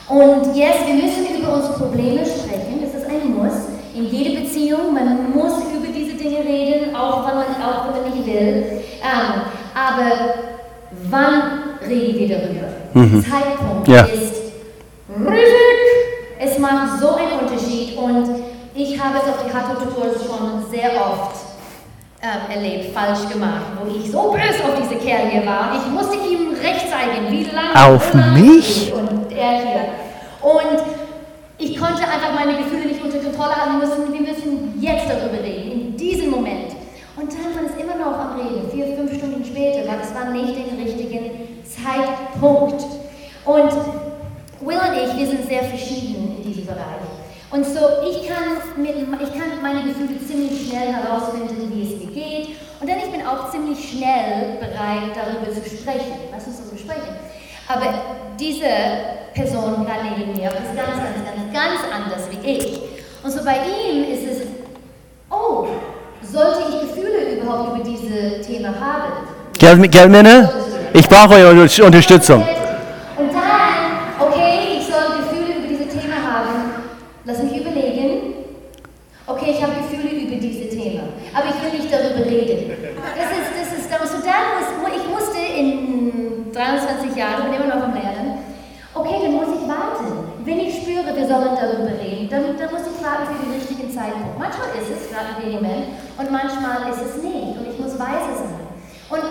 [0.08, 3.54] Und yes, wir müssen über unsere Probleme sprechen, das ist ein Muss.
[3.96, 8.12] In jeder Beziehung, man muss über diese Dinge reden, auch wenn man, auch wenn man
[8.12, 8.82] nicht will.
[9.02, 9.42] Ähm,
[9.74, 10.34] aber
[11.10, 11.42] wann
[11.88, 12.68] reden wir darüber?
[12.94, 13.24] Mhm.
[13.24, 14.02] Zeitpunkt Ja.
[14.02, 14.34] ist
[15.08, 15.90] riesig.
[16.38, 18.42] Es macht so einen Unterschied und
[18.74, 21.36] ich habe es auf die Hardcore schon sehr oft
[22.22, 25.72] ähm, erlebt, falsch gemacht, wo ich so böse auf diese Kerl hier war.
[25.74, 27.94] Ich musste ihm recht zeigen, wie lange.
[27.94, 28.88] Auf mich?
[28.88, 29.84] ich Und er hier.
[30.42, 30.82] Und
[31.58, 33.80] ich konnte einfach meine Gefühle nicht unter Kontrolle haben.
[33.80, 36.72] Wir müssen, wir müssen jetzt darüber reden, in diesem Moment.
[37.16, 40.30] Und dann war es immer noch am Reden, vier, fünf Stunden später, weil es war
[40.30, 41.30] nicht der richtige
[41.64, 42.82] Zeitpunkt.
[43.44, 43.72] Und
[44.62, 47.08] Will und ich, wir sind sehr verschieden in diesem Bereich.
[47.50, 51.99] Und so, ich kann, mit, ich kann meine Gefühle ziemlich schnell herausfinden, wie es.
[52.80, 56.12] Und dann ich bin auch ziemlich schnell bereit, darüber zu sprechen.
[56.32, 57.14] Lass uns darüber sprechen.
[57.68, 57.94] Aber
[58.38, 58.64] diese
[59.34, 62.80] Person gerade neben mir ist ganz, ganz, ganz, ganz anders wie ich.
[63.22, 64.46] Und so bei ihm ist es,
[65.30, 65.66] oh,
[66.22, 69.12] sollte ich Gefühle überhaupt über dieses Thema haben?
[69.58, 70.50] Gell, gell Männer?
[70.94, 72.40] Ich brauche eure Unter- Unterstützung.
[73.16, 76.72] Und dann, okay, ich soll Gefühle über dieses Thema haben.
[77.26, 78.34] Lass mich überlegen.
[79.26, 82.72] Okay, ich habe Gefühle über dieses Thema, aber ich will nicht darüber reden.
[83.14, 87.84] Das ist, das ist, so dann muss, ich musste in 23 Jahren, bin immer noch
[87.84, 88.42] am Lernen,
[88.92, 90.34] okay, dann muss ich warten.
[90.44, 92.56] Wenn ich spüre, wir sollen darüber reden, dann,
[93.10, 94.38] warten für den richtigen Zeitpunkt.
[94.38, 98.70] Manchmal ist es gerade Moment und manchmal ist es nicht und ich muss weise sein.
[99.10, 99.24] Und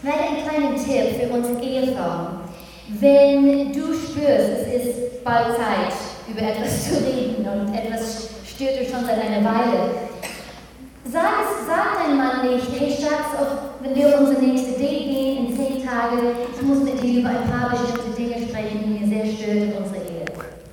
[0.00, 2.44] vielleicht ein kleiner Tipp für uns Ehefrauen.
[3.00, 5.92] Wenn du spürst, es ist bald Zeit,
[6.28, 10.08] über etwas zu reden und etwas stört dich schon seit einer Weile,
[11.04, 13.32] sag, es, sag dein Mann nicht, hey Schatz,
[13.80, 16.18] wenn wir auf unser nächstes Date gehen in zehn Tagen,
[16.54, 19.72] ich muss mit dir über ein paar bestimmte Dinge sprechen, die mir sehr stören in
[19.72, 20.18] unserer Ehe.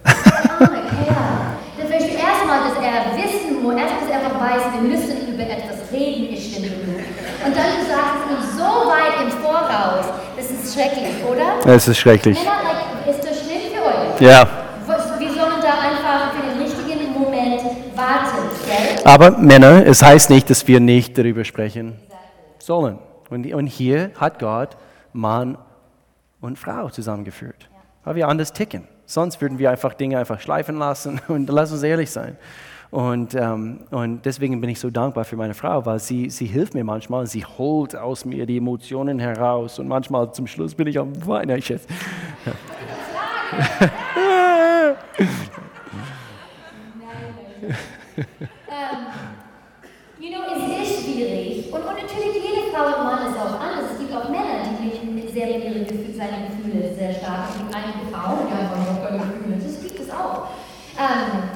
[0.05, 1.55] Arme Kerl.
[1.77, 5.43] Das wäre erstmal, dass er wissen muss, erstmal, dass er einfach weiß, wir müssen über
[5.43, 6.99] etwas reden, ich stimme genug.
[7.45, 10.05] Und dann du sagst es ihm so weit im Voraus,
[10.35, 11.73] das ist schrecklich, oder?
[11.73, 12.37] Es ist schrecklich.
[12.39, 14.21] Männer, like, ist das schlimm für euch?
[14.21, 14.47] Ja.
[15.19, 17.61] Wir sollen da einfach für den richtigen Moment
[17.95, 19.03] warten, gell?
[19.05, 21.99] Aber Männer, es heißt nicht, dass wir nicht darüber sprechen
[22.59, 22.99] sollen.
[23.29, 24.77] Und, und hier hat Gott
[25.13, 25.57] Mann
[26.41, 27.69] und Frau zusammengeführt,
[28.03, 28.87] weil wir anders ticken.
[29.05, 32.37] Sonst würden wir einfach Dinge einfach schleifen lassen und lass uns ehrlich sein.
[32.91, 36.73] Und, ähm, und deswegen bin ich so dankbar für meine Frau, weil sie, sie hilft
[36.73, 40.97] mir manchmal, sie holt aus mir die Emotionen heraus und manchmal zum Schluss bin ich
[40.97, 41.57] am Weinen.
[41.57, 41.89] Ich jetzt.
[50.19, 51.71] You know, es ist schwierig.
[51.71, 53.91] Und, und natürlich, jede Frau und Mann ist auch anders.
[53.93, 57.49] Es gibt auch Männer, die mit, sehr ihren seine Gefühle sehr stark.
[57.49, 59.57] Es gibt einige Frauen, die einfach noch Gefühle.
[59.61, 60.47] Das gibt es auch.
[60.97, 61.54] Ähm,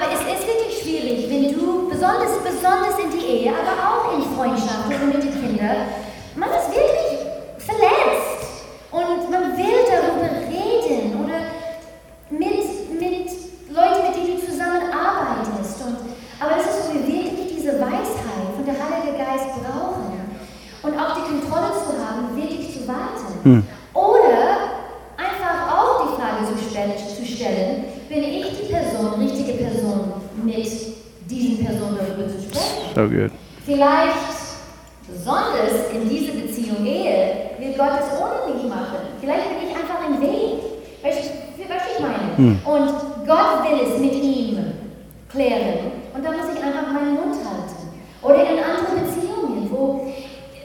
[0.00, 4.22] aber es ist wirklich schwierig, wenn du, besonders, besonders in die Ehe, aber auch in
[4.34, 5.92] Freundschaften und mit den Kindern,
[6.36, 7.20] man ist wirklich
[7.58, 8.64] verletzt.
[8.90, 11.52] Und man will darüber reden oder
[12.30, 12.64] mit,
[12.98, 13.28] mit
[13.68, 15.84] Leuten, mit denen du zusammenarbeitest.
[15.84, 15.96] Und,
[16.40, 20.16] aber das ist, wo wir wirklich diese Weisheit von der Heilige Geist brauchen.
[20.82, 23.68] Und auch die Kontrolle zu haben, wirklich zu warten.
[23.92, 24.80] Oder
[25.18, 30.66] einfach auch die Frage zu stellen, zu stellen, bin ich die Person, richtige Person, mit
[31.30, 32.89] diesen Personen darüber zu sprechen?
[33.08, 33.36] So.
[33.66, 34.36] Vielleicht,
[35.08, 38.98] besonders in dieser Beziehung Ehe, will Gott es ohne mich machen.
[39.20, 40.60] Vielleicht bin ich einfach ein Weg.
[41.02, 42.58] Weißt du, was ich meine?
[42.64, 44.58] Und Gott will es mit ihm
[45.30, 45.92] klären.
[46.14, 47.80] Und dann muss ich einfach meinen Mund halten.
[48.22, 50.12] Oder in anderen Beziehungen, wo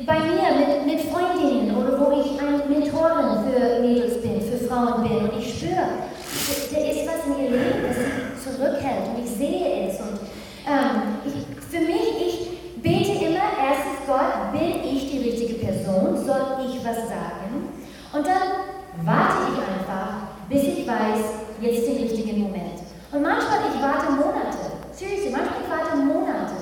[0.06, 5.04] bei mir mit, mit Freundinnen oder wo ich eine Mentorin für Mädels bin, für Frauen
[5.04, 9.24] bin und ich spüre, da da ist was in ihr Leben, das sie zurückhält und
[9.24, 10.00] ich sehe es.
[10.02, 10.20] Und
[10.68, 16.66] ähm, ich, für mich, ich bete immer, erstens Gott, bin ich die richtige Person, soll
[16.68, 17.72] ich was sagen?
[18.14, 18.68] Und dann
[19.06, 21.24] warte ich einfach, bis ich weiß,
[21.62, 22.80] jetzt den richtigen Moment.
[23.12, 24.76] Und manchmal, ich warte Monate.
[24.92, 26.56] Seriously, manchmal ich warte Monate.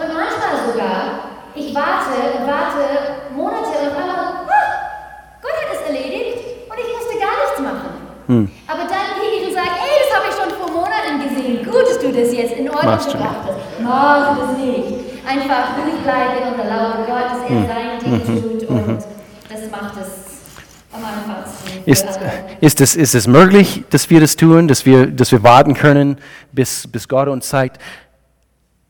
[0.00, 2.14] Und manchmal sogar, ich warte,
[2.46, 4.16] warte Monate und auf einmal,
[4.48, 4.64] ah,
[5.42, 6.38] Gott hat es erledigt
[6.70, 8.00] und ich musste gar nichts machen.
[8.70, 11.64] Aber dann gehe ich und sage, ey, das habe ich schon vor Monaten gesehen.
[11.64, 13.58] Gut, dass du das jetzt in Ordnung Machst du gebracht hast.
[13.82, 14.88] Mach das nicht.
[15.26, 18.98] Einfach ruhig bleiben und erlauben Gott, dass er sein Ding tut und
[19.50, 20.10] das macht es
[20.94, 21.79] am einfachsten.
[21.90, 22.06] Ist,
[22.60, 26.18] ist, es, ist es möglich, dass wir das tun, dass wir, dass wir warten können,
[26.52, 27.80] bis, bis Gott uns zeigt?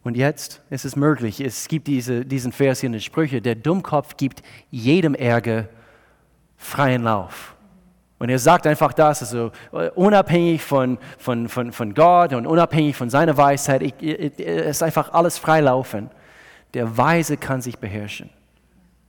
[0.03, 1.41] Und jetzt ist es möglich.
[1.41, 5.71] Es gibt diese, diesen Vers hier in den Sprüche, der Dummkopf gibt jedem Ärger
[6.59, 7.55] freien Lauf.
[8.19, 12.97] Und er sagt einfach das, also äh, unabhängig von, von, von, von Gott und unabhängig
[12.97, 16.11] von seiner Weisheit, ich, ich, es ist einfach alles freilaufen.
[16.75, 18.29] Der Weise kann sich beherrschen.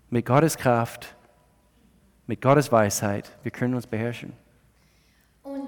[0.10, 1.14] Mit Gottes Kraft,
[2.32, 4.32] mit Gottes Weisheit, wir können uns beherrschen.
[5.44, 5.68] Und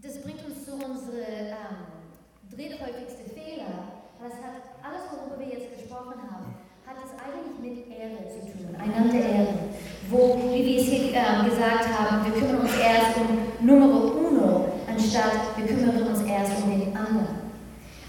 [0.00, 3.98] das bringt uns zu unserem ähm, dritthäufigste Fehler.
[4.22, 6.54] Das hat alles, worüber wir jetzt gesprochen haben,
[6.86, 9.58] hat es eigentlich mit Ehre zu tun, einander ehren.
[10.08, 14.72] Wo, wie wir es hier ähm, gesagt haben, wir kümmern uns erst um Numero uno,
[14.88, 17.50] anstatt wir kümmern uns erst um den anderen.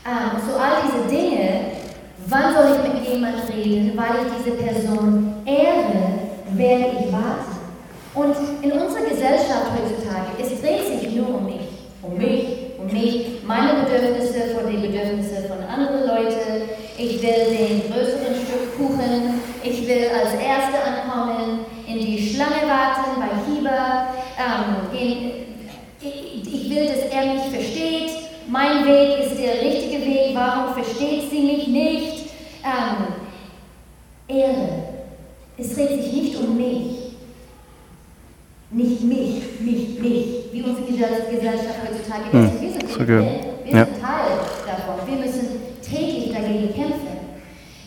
[0.05, 1.71] Ähm, so all diese Dinge,
[2.27, 6.10] wann soll ich mit jemand reden, weil ich diese Person ehre,
[6.61, 7.57] werde ich warten.
[8.13, 11.67] Und in unserer Gesellschaft heutzutage, es dreht sich nur um mich,
[12.01, 12.45] um mich,
[12.77, 16.69] um mich, meine Bedürfnisse vor den Bedürfnissen von anderen Leuten.
[16.97, 23.19] Ich will den größeren Stück Kuchen, ich will als Erste ankommen, in die Schlange warten
[23.19, 24.07] bei Hieber.
[24.37, 24.87] Ähm,
[26.01, 28.11] ich will, dass er mich versteht.
[28.47, 30.35] Mein Weg ist der richtige Weg.
[30.35, 32.29] Warum versteht sie mich nicht?
[32.63, 33.07] Ähm,
[34.27, 34.91] Ehre.
[35.71, 36.97] Es dreht sich nicht um mich.
[38.71, 42.61] Nicht mich, mich, mich, wie unsere Gesell- Gesellschaft heutzutage Hm, ist.
[42.61, 43.85] Wir sind, so wir, wir Ja.
[43.85, 44.31] sind Teil
[44.67, 45.07] davon.
[45.07, 45.47] Wir müssen
[45.81, 47.17] täglich dagegen kämpfen.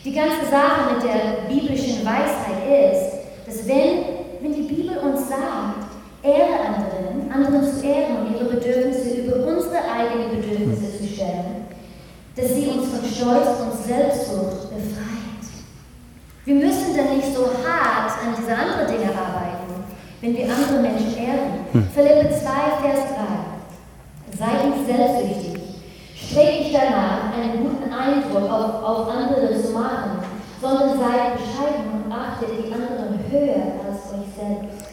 [0.03, 3.11] Die ganze Sache mit der biblischen Weisheit ist,
[3.45, 5.85] dass wenn, wenn die Bibel uns sagt,
[6.23, 11.65] ehre anderen, anderen zu ehren und ihre Bedürfnisse über unsere eigenen Bedürfnisse zu stellen,
[12.35, 15.24] dass sie uns von Stolz und Selbstsucht befreit.
[16.45, 19.83] Wir müssen dann nicht so hart an diese anderen Dinge arbeiten,
[20.21, 21.89] wenn wir andere Menschen ehren.
[21.93, 24.37] Philippe 2, Vers 3.
[24.37, 25.63] Sei nicht selbstsüchtig.
[26.15, 30.19] Strebt nicht danach, einen guten Eindruck auf, auf andere zu machen,
[30.61, 34.85] sondern seid bescheiden und achtet die anderen höher als euch selbst.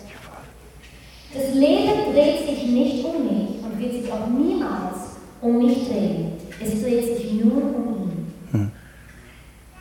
[1.35, 6.33] Das Leben dreht sich nicht um mich und wird sich auch niemals um mich drehen.
[6.63, 8.73] Es dreht sich nur um ihn.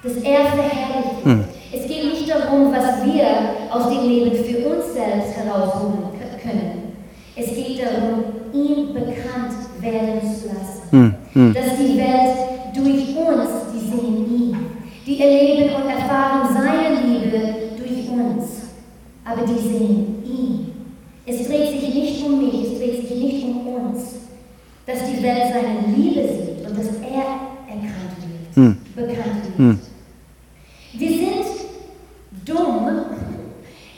[0.03, 1.45] Dass er verherrlicht wird.
[1.73, 3.25] Es geht nicht darum, was wir
[3.69, 6.03] aus dem Leben für uns selbst herausholen
[6.41, 6.93] können.
[7.35, 10.81] Es geht darum, ihn bekannt werden zu lassen.
[10.91, 11.53] Hm, hm.
[11.53, 12.37] Dass die Welt
[12.75, 14.57] durch uns, die sehen ihn.
[15.05, 17.37] Die erleben und erfahren seine Liebe
[17.77, 18.45] durch uns.
[19.25, 20.71] Aber die sehen ihn.
[21.25, 24.03] Es dreht sich nicht um mich, es dreht sich nicht um uns.
[24.85, 28.77] Dass die Welt seine Liebe sieht und dass er erkannt wird, Hm.
[28.95, 29.57] bekannt wird.
[29.57, 29.79] Hm.
[30.93, 31.45] Wir sind
[32.45, 32.87] dumm,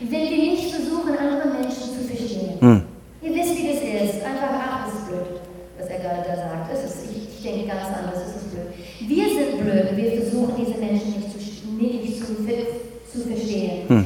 [0.02, 2.60] wenn wir nicht versuchen, andere Menschen zu verstehen.
[2.60, 2.84] Hm.
[3.22, 4.24] Ihr wisst, wie das ist.
[4.26, 5.39] Einfach, ach, das ist blöd,
[5.80, 6.74] was er gerade da sagt.
[6.74, 8.68] Es ist, ich, ich denke ganz anders, es ist blöd.
[9.08, 11.38] Wir sind blöd, wenn wir versuchen, diese Menschen nicht zu,
[11.72, 12.36] nicht zu,
[13.12, 13.88] zu verstehen.
[13.88, 14.06] Hm.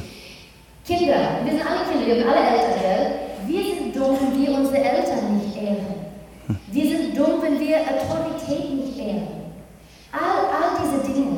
[0.86, 3.10] Kinder, wir sind alle Kinder, wir haben alle Eltern, gell?
[3.46, 5.98] Wir sind dumm, wenn wir unsere Eltern nicht ehren.
[6.72, 9.28] Wir sind dumm, wenn wir Autorität nicht ehren.
[10.12, 11.36] All, all diese Dinge.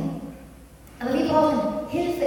[1.00, 1.58] Aber wir brauchen
[1.90, 2.26] Hilfe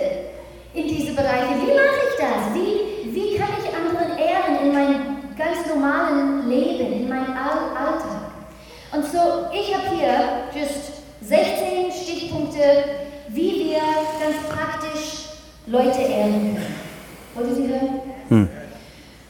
[0.74, 1.54] in diese Bereiche.
[1.62, 2.54] Wie mache ich das?
[2.54, 5.02] Wie, wie kann ich anderen ehren in meinem
[5.38, 5.65] ganz
[6.10, 8.32] normalen Leben, in meinem All Alltag?
[8.92, 12.60] Und so, ich habe hier just 16 Stichpunkte,
[13.30, 13.80] wie wir
[14.20, 15.26] ganz praktisch
[15.68, 16.76] Leute ehren können.
[17.34, 18.00] Wollt ihr sie hören?
[18.30, 18.50] Hm.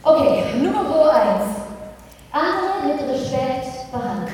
[0.02, 1.44] Okay, Nummer 1.
[2.32, 4.32] Andere mit Respekt behandeln.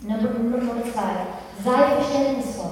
[0.00, 1.02] Nummer, Nummer 2.
[1.64, 2.70] Sei verständnisvoll.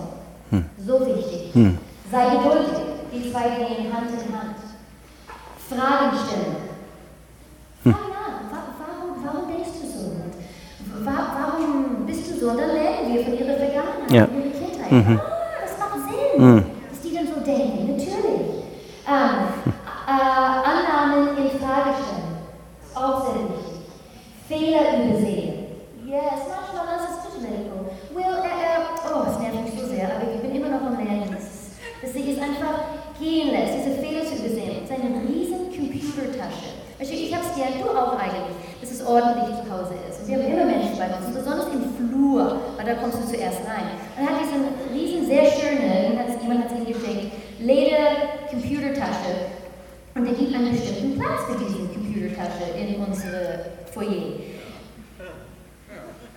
[0.85, 1.55] So wichtig.
[1.55, 1.78] Hm.
[2.11, 2.78] Sei geduldig.
[3.12, 4.57] Die zwei gehen Hand in Hand.
[5.68, 6.57] Fragen stellen.
[7.85, 8.51] Fang an.
[8.51, 11.05] Wa- Warum, warum denkst du so?
[11.05, 11.37] Wa-
[12.43, 12.51] Warum bist du so?
[12.51, 14.26] Und dann lernen wir von ihrer Vergangenheit, Ja.
[14.26, 14.93] ihrer Kindheit.
[14.93, 15.20] Mhm.
[15.20, 16.64] Ah, das macht Sinn, Mhm.
[16.90, 17.86] dass die dann so denken.
[17.86, 18.43] Natürlich.
[19.07, 19.38] Ähm,
[20.07, 22.32] äh, Annahmen in Frage stellen.
[22.95, 23.82] Auch sehr wichtig.
[24.49, 25.55] Fehler übersehen.
[26.07, 27.88] Yes, manchmal ist too medical.
[28.12, 30.99] Well, äh, äh, oh, es nervt mich so sehr, aber ich bin immer noch am
[30.99, 31.30] Lernen.
[32.03, 34.82] Dass sich es einfach gehen lässt, diese Fehler zu übersehen.
[34.84, 36.82] Es ist eine riesen Computertasche.
[36.99, 40.20] Ich habe es gern, du auch eigentlich, dass es ordentlich zu Hause ist.
[40.22, 43.61] Und wir haben immer Menschen bei uns, besonders im Flur, weil da kommst du zuerst
[43.66, 43.90] rein.
[44.16, 44.62] Und er hat diesen
[44.94, 48.07] riesen, sehr schöne, jemand hat es- ihm geschenkt, Leder
[48.50, 49.55] Computertasche.
[50.14, 54.42] Und er gibt einen bestimmten Platz für diese Computertasche in unsere Foyer.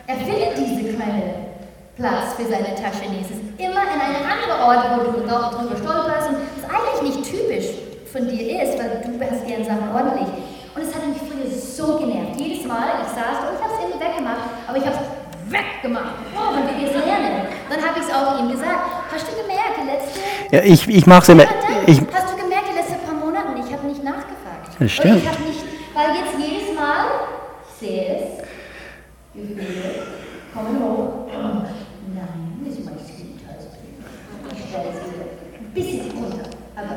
[0.08, 1.58] Er findet diese kleine
[1.98, 3.22] Platz für seine Tasche nie.
[3.26, 6.30] Es ist immer in einem anderen Ort, wo du drauf- drüber stolperst.
[6.30, 7.70] Und das eigentlich nicht typisch
[8.12, 10.30] von dir ist, weil du hast gern Sachen ordentlich.
[10.76, 12.40] Und es hat mich früher so genervt.
[12.40, 14.00] Jedes Mal, ich saß und ich habe es immer
[14.76, 16.16] aber ich habe es weggemacht.
[16.36, 17.48] Oh, wenn wir lernen.
[17.70, 18.80] Dann habe ich es auch ihm gesagt.
[19.14, 20.20] Hast du gemerkt, die letzte...
[20.52, 21.44] Ja, ich ich mache es immer.
[21.88, 24.76] Ich, Hast du gemerkt, die letzten paar Monaten, ich habe nicht nachgefragt.
[24.80, 25.16] Das stimmt.
[25.16, 25.64] Und ich habe nicht,
[25.94, 27.06] weil jetzt jedes Mal,
[27.64, 28.44] ich sehe es,
[29.34, 30.04] Gefühle
[30.54, 31.28] kommen hoch.
[32.14, 33.40] Nein, das ist mein Husband.
[34.52, 35.26] Ich stelle wieder
[35.60, 36.96] ein bisschen runter, aber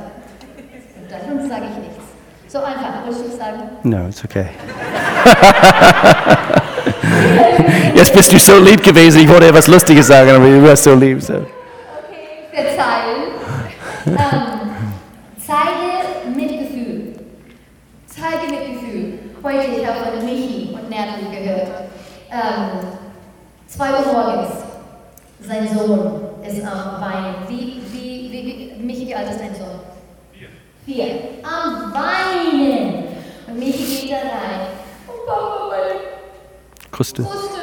[1.08, 2.04] davon sage ich nichts.
[2.48, 3.62] So einfach, wolltest du sagen?
[3.82, 4.48] no, it's okay.
[7.98, 10.94] Jetzt bist du so lieb gewesen, ich wollte etwas Lustiges sagen, aber du warst so
[10.94, 11.20] lieb.
[11.20, 11.32] So.
[11.34, 11.46] Okay,
[12.52, 13.24] verzeihen.
[14.06, 14.70] ähm,
[15.44, 17.16] zeige Mitgefühl.
[18.06, 19.18] Zeige Mitgefühl.
[19.42, 21.68] Heute, ich habe von Michi und Natalie gehört.
[22.30, 22.86] Ähm,
[23.66, 24.52] zwei Uhr morgens.
[25.40, 27.34] Sein Sohn ist am Weinen.
[27.48, 29.80] Wie, wie, wie, wie, Michi, wie alt ist dein Sohn?
[30.32, 30.48] Vier.
[30.86, 31.14] Vier.
[31.42, 33.06] Am Weinen.
[33.48, 34.68] Und Michi geht da rein.
[35.08, 35.98] Und Papa, meine
[36.92, 37.22] Kruste.
[37.24, 37.58] Kruste.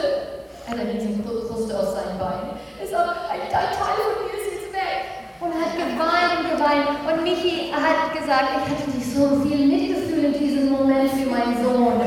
[0.67, 2.57] Er hat eine riesige Kruste auf seinen Beinen.
[2.81, 3.69] Es war ein, ein Teil
[4.01, 5.29] von mir ist jetzt weg.
[5.39, 6.89] Und er hat geweint und geweint.
[7.05, 11.61] Und Michi hat gesagt, ich hatte nicht so viel Mitgefühl in diesem Moment für meinen
[11.61, 12.01] Sohn.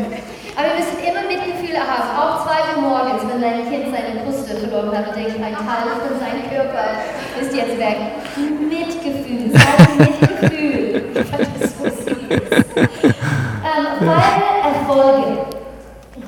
[0.59, 4.57] Aber wir müssen immer Mitgefühl haben, auch zwei Uhr morgens, wenn dein Kind seine Kruste
[4.57, 6.99] verloren hat und denkt, ein Teil von seinem Körper
[7.39, 8.18] ist jetzt weg.
[8.59, 11.14] Mitgefühl, sag Mitgefühl.
[11.14, 12.26] Ich fand das so süß.
[12.74, 15.47] Ähm, wahre Erfolge.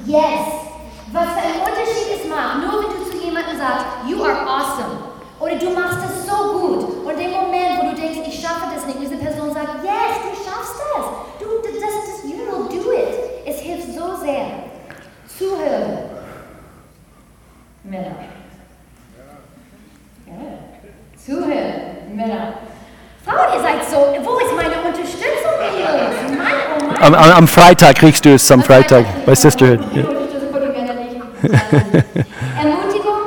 [0.06, 0.60] Yes.
[1.12, 5.10] Was für einen Unterschied es macht, nur wenn du zu jemandem sagst, you are awesome.
[5.40, 7.04] Oder du machst das so gut.
[7.04, 10.14] Und in dem Moment, wo du denkst, ich schaffe das nicht, diese Person sagt, yes,
[10.22, 11.06] du schaffst das.
[11.40, 13.44] Du, das, das, you will do it.
[13.44, 14.70] Es hilft so sehr.
[15.26, 15.98] Zuhören.
[17.82, 18.14] Männer.
[20.26, 20.32] Ja.
[21.16, 22.14] Zuhören.
[22.14, 22.54] Männer.
[23.24, 26.38] Frauen, ihr seid so, wo ist meine Unterstützung, Mädels?
[26.38, 26.89] Mann, oh Mann.
[27.00, 29.80] Am, am Freitag kriegst du es, am Freitag bei Sisterhood.
[29.94, 30.02] Ja.
[32.60, 33.22] Ermutigung,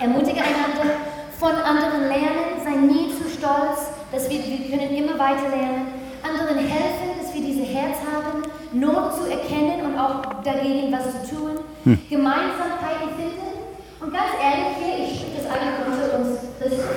[0.00, 0.96] ermutige einander,
[1.38, 5.88] von anderen lernen, sei nie zu stolz, dass wir, wir können immer weiter lernen,
[6.24, 11.36] anderen helfen, dass wir dieses Herz haben, Not zu erkennen und auch dagegen was zu
[11.36, 11.60] tun,
[12.08, 13.60] Gemeinsamkeiten finden
[14.00, 16.96] und ganz ehrlich hier, ich spreche das eigentlich unter uns Christen,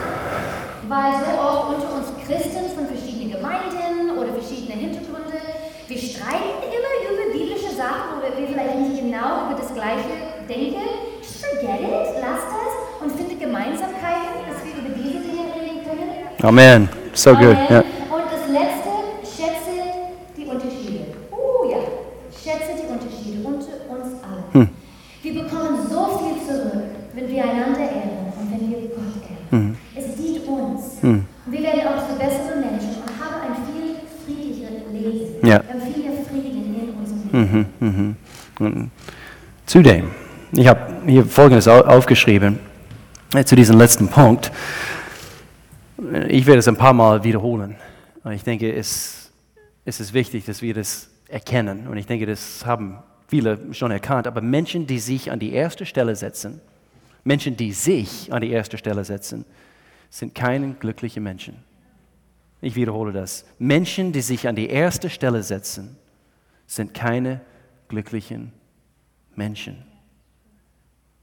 [0.88, 5.14] weil so oft unter uns Christen von verschiedenen Gemeinden oder verschiedenen Hintergründen,
[5.88, 10.82] wir streiten immer über biblische Sachen, wo wir vielleicht nicht genau über das Gleiche denken.
[11.22, 16.10] Just forget it, lass das und finde Gemeinsamkeiten, dass wir über diese Dinge reden können.
[16.54, 16.88] Amen.
[17.16, 17.56] So good.
[17.58, 17.68] Amen.
[17.70, 17.80] Ja.
[17.80, 18.92] Und das letzte,
[19.26, 19.74] schätze
[20.38, 21.06] die Unterschiede.
[21.32, 21.78] Oh ja,
[22.32, 24.70] schätze die Unterschiede unter uns allen.
[25.24, 26.84] Wir bekommen so viel zurück,
[27.16, 29.78] wenn wir einander ehren und wenn wir Gott ehren.
[29.96, 30.84] Es dient uns.
[31.02, 35.48] Und wir werden auch zu besseren Menschen und haben ein viel friedlicheres Leben.
[35.48, 35.56] Ja.
[35.56, 38.18] Haben viel mehr Frieden in unserem Leben.
[38.60, 38.92] Und
[39.66, 40.12] Zudem,
[40.52, 42.60] ich habe hier Folgendes au- aufgeschrieben
[43.34, 44.52] äh, zu diesem letzten Punkt.
[46.28, 47.76] Ich werde es ein paar Mal wiederholen.
[48.30, 49.32] Ich denke, es,
[49.84, 51.88] es ist wichtig, dass wir das erkennen.
[51.88, 54.28] Und ich denke, das haben viele schon erkannt.
[54.28, 56.62] Aber Menschen, die sich an die erste Stelle setzen,
[57.24, 59.44] Menschen, die sich an die erste Stelle setzen,
[60.12, 61.64] sind keine glücklichen Menschen.
[62.62, 63.46] Ich wiederhole das.
[63.58, 65.98] Menschen, die sich an die erste Stelle setzen,
[66.68, 67.42] sind keine
[67.88, 68.54] glücklichen
[69.36, 69.84] Menschen.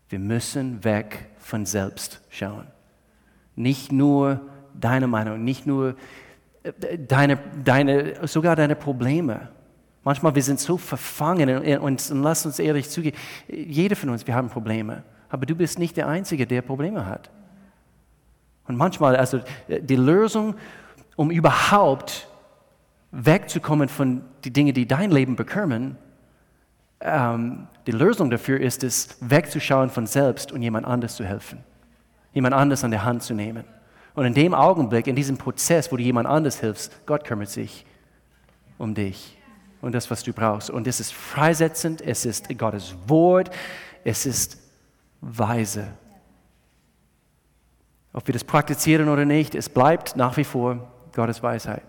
[0.09, 2.67] Wir müssen weg von selbst schauen.
[3.55, 5.97] Nicht nur deine Meinung, nicht nur
[6.63, 9.49] äh, deine, deine, sogar deine Probleme.
[10.03, 13.17] Manchmal wir sind so verfangen und, und, lass uns ehrlich zugeben,
[13.49, 15.03] jeder von uns, wir haben Probleme.
[15.29, 17.31] Aber du bist nicht der Einzige, der Probleme hat.
[18.67, 20.55] Und manchmal, also äh, die Lösung,
[21.17, 22.29] um überhaupt
[23.13, 25.97] wegzukommen von den Dingen, die dein Leben bekommen,
[27.01, 31.65] ähm, die Lösung dafür ist es, wegzuschauen von selbst und jemand anders zu helfen.
[32.33, 33.65] Jemand anders an der Hand zu nehmen.
[34.15, 37.87] Und in dem Augenblick, in diesem Prozess, wo du jemand anders hilfst, Gott kümmert sich
[38.79, 39.39] um dich
[39.81, 40.71] und das, was du brauchst.
[40.71, 43.51] Und es ist freisetzend, es ist Gottes Wort,
[44.05, 44.59] es ist
[45.21, 45.89] weise.
[48.13, 51.83] Ob wir das praktizieren oder nicht, es bleibt nach wie vor Gottes Weisheit.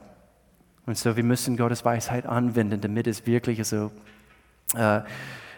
[0.86, 3.92] Und so, wir müssen Gottes Weisheit anwenden, damit es wirklich so
[4.76, 5.02] äh,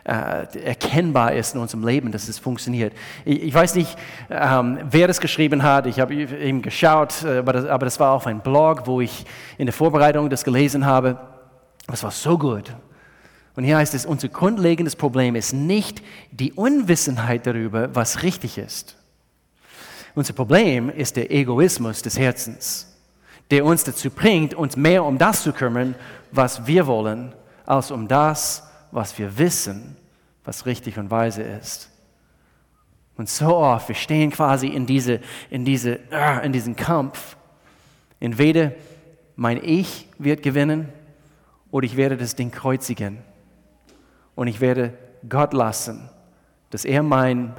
[0.05, 2.93] äh, erkennbar ist in unserem Leben, dass es funktioniert.
[3.23, 3.95] Ich, ich weiß nicht,
[4.29, 5.87] ähm, wer das geschrieben hat.
[5.87, 9.25] Ich habe eben geschaut, äh, aber, das, aber das war auf ein Blog, wo ich
[9.57, 11.17] in der Vorbereitung das gelesen habe.
[11.87, 12.73] Das war so gut.
[13.55, 16.01] Und hier heißt es, unser grundlegendes Problem ist nicht
[16.31, 18.97] die Unwissenheit darüber, was richtig ist.
[20.15, 22.93] Unser Problem ist der Egoismus des Herzens,
[23.51, 25.95] der uns dazu bringt, uns mehr um das zu kümmern,
[26.31, 27.33] was wir wollen,
[27.65, 29.95] als um das, was wir wissen,
[30.43, 31.89] was richtig und weise ist.
[33.15, 35.19] Und so oft, wir stehen quasi in, diese,
[35.49, 37.37] in, diese, ah, in diesem Kampf.
[38.19, 38.73] Entweder
[39.35, 40.89] mein Ich wird gewinnen
[41.71, 43.19] oder ich werde das Ding kreuzigen.
[44.35, 46.09] Und ich werde Gott lassen,
[46.69, 47.55] dass er mein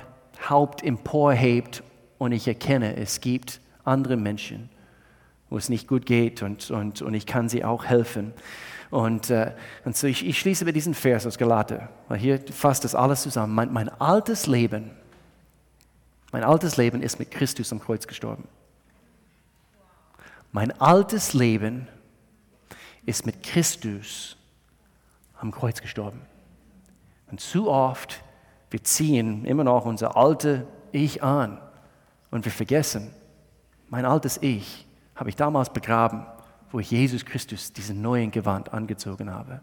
[0.48, 1.82] Haupt emporhebt
[2.18, 4.70] und ich erkenne, es gibt andere Menschen,
[5.50, 8.32] wo es nicht gut geht und, und, und ich kann sie auch helfen.
[8.94, 9.50] Und, äh,
[9.84, 13.22] und so ich, ich schließe mit diesem Vers aus Galater, weil hier fasst das alles
[13.22, 13.52] zusammen.
[13.52, 14.92] Mein, mein altes Leben,
[16.30, 18.46] mein altes Leben ist mit Christus am Kreuz gestorben.
[20.52, 21.88] Mein altes Leben
[23.04, 24.36] ist mit Christus
[25.40, 26.20] am Kreuz gestorben.
[27.32, 28.22] Und zu oft,
[28.70, 30.60] wir ziehen immer noch unser altes
[30.92, 31.58] Ich an
[32.30, 33.10] und wir vergessen,
[33.88, 34.86] mein altes Ich
[35.16, 36.26] habe ich damals begraben,
[36.74, 39.60] wo ich Jesus Christus diesen neuen Gewand angezogen habe.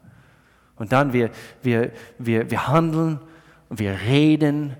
[0.78, 1.30] Und dann wir,
[1.62, 3.20] wir, wir, wir handeln
[3.68, 4.78] und wir reden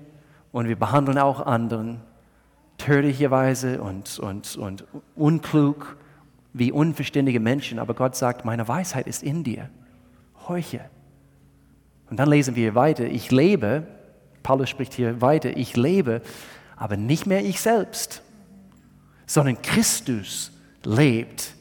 [0.50, 2.00] und wir behandeln auch anderen
[2.78, 5.98] tödlicherweise und, und, und unklug
[6.54, 7.78] wie unverständige Menschen.
[7.78, 9.68] Aber Gott sagt, meine Weisheit ist in dir.
[10.48, 10.80] Heuche.
[12.08, 13.86] Und dann lesen wir weiter, ich lebe,
[14.42, 16.22] Paulus spricht hier weiter, ich lebe,
[16.76, 18.22] aber nicht mehr ich selbst,
[19.26, 20.50] sondern Christus
[20.82, 21.56] lebt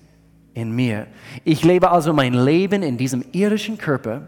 [0.54, 1.08] in mir.
[1.44, 4.28] Ich lebe also mein Leben in diesem irdischen Körper.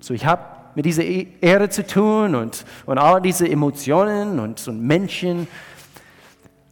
[0.00, 0.42] So, ich habe
[0.74, 5.46] mit dieser Erde zu tun und, und all diese Emotionen und, und Menschen.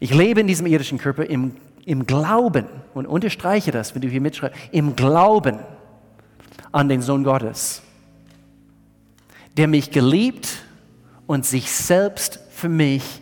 [0.00, 1.54] Ich lebe in diesem irdischen Körper im,
[1.84, 5.58] im Glauben und unterstreiche das, wenn du hier mitschreibst, im Glauben
[6.72, 7.82] an den Sohn Gottes
[9.56, 10.48] der mich geliebt
[11.26, 13.20] und sich selbst für mich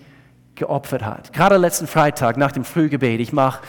[0.54, 1.32] geopfert hat.
[1.32, 3.62] Gerade letzten Freitag nach dem Frühgebet, ich mache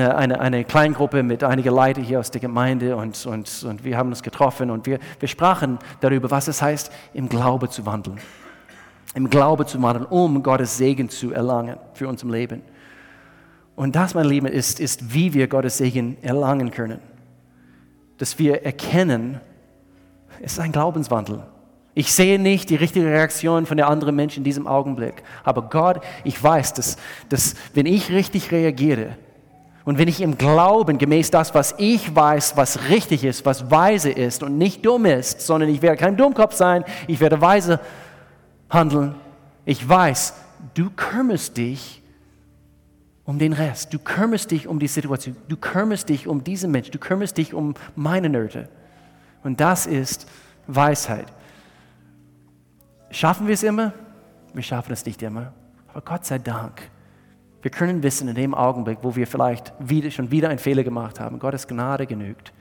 [0.00, 4.10] eine, eine Kleingruppe mit einigen Leuten hier aus der Gemeinde und, und, und wir haben
[4.10, 8.18] uns getroffen und wir, wir sprachen darüber, was es heißt, im Glaube zu wandeln.
[9.14, 12.62] Im Glaube zu wandeln, um Gottes Segen zu erlangen für unser Leben.
[13.74, 17.00] Und das, mein Lieben, ist, ist, wie wir Gottes Segen erlangen können.
[18.18, 19.40] Dass wir erkennen,
[20.40, 21.42] es ist ein Glaubenswandel.
[21.94, 25.22] Ich sehe nicht die richtige Reaktion von der anderen Menschen in diesem Augenblick.
[25.44, 26.96] Aber Gott, ich weiß, dass,
[27.28, 29.16] dass wenn ich richtig reagiere
[29.86, 34.10] und wenn ich im Glauben gemäß das, was ich weiß, was richtig ist, was weise
[34.10, 37.78] ist und nicht dumm ist, sondern ich werde kein Dummkopf sein, ich werde weise
[38.68, 39.14] handeln.
[39.64, 40.34] Ich weiß,
[40.74, 42.02] du kümmerst dich
[43.24, 43.94] um den Rest.
[43.94, 45.36] Du kümmerst dich um die Situation.
[45.46, 46.90] Du kümmerst dich um diesen Menschen.
[46.90, 48.68] Du kümmerst dich um meine Nöte.
[49.44, 50.26] Und das ist
[50.66, 51.26] Weisheit.
[53.12, 53.92] Schaffen wir es immer?
[54.52, 55.52] Wir schaffen es nicht immer.
[55.86, 56.82] Aber Gott sei Dank,
[57.66, 61.18] wir können wissen in dem Augenblick, wo wir vielleicht wieder, schon wieder einen Fehler gemacht
[61.18, 62.52] haben, Gottes Gnade genügt.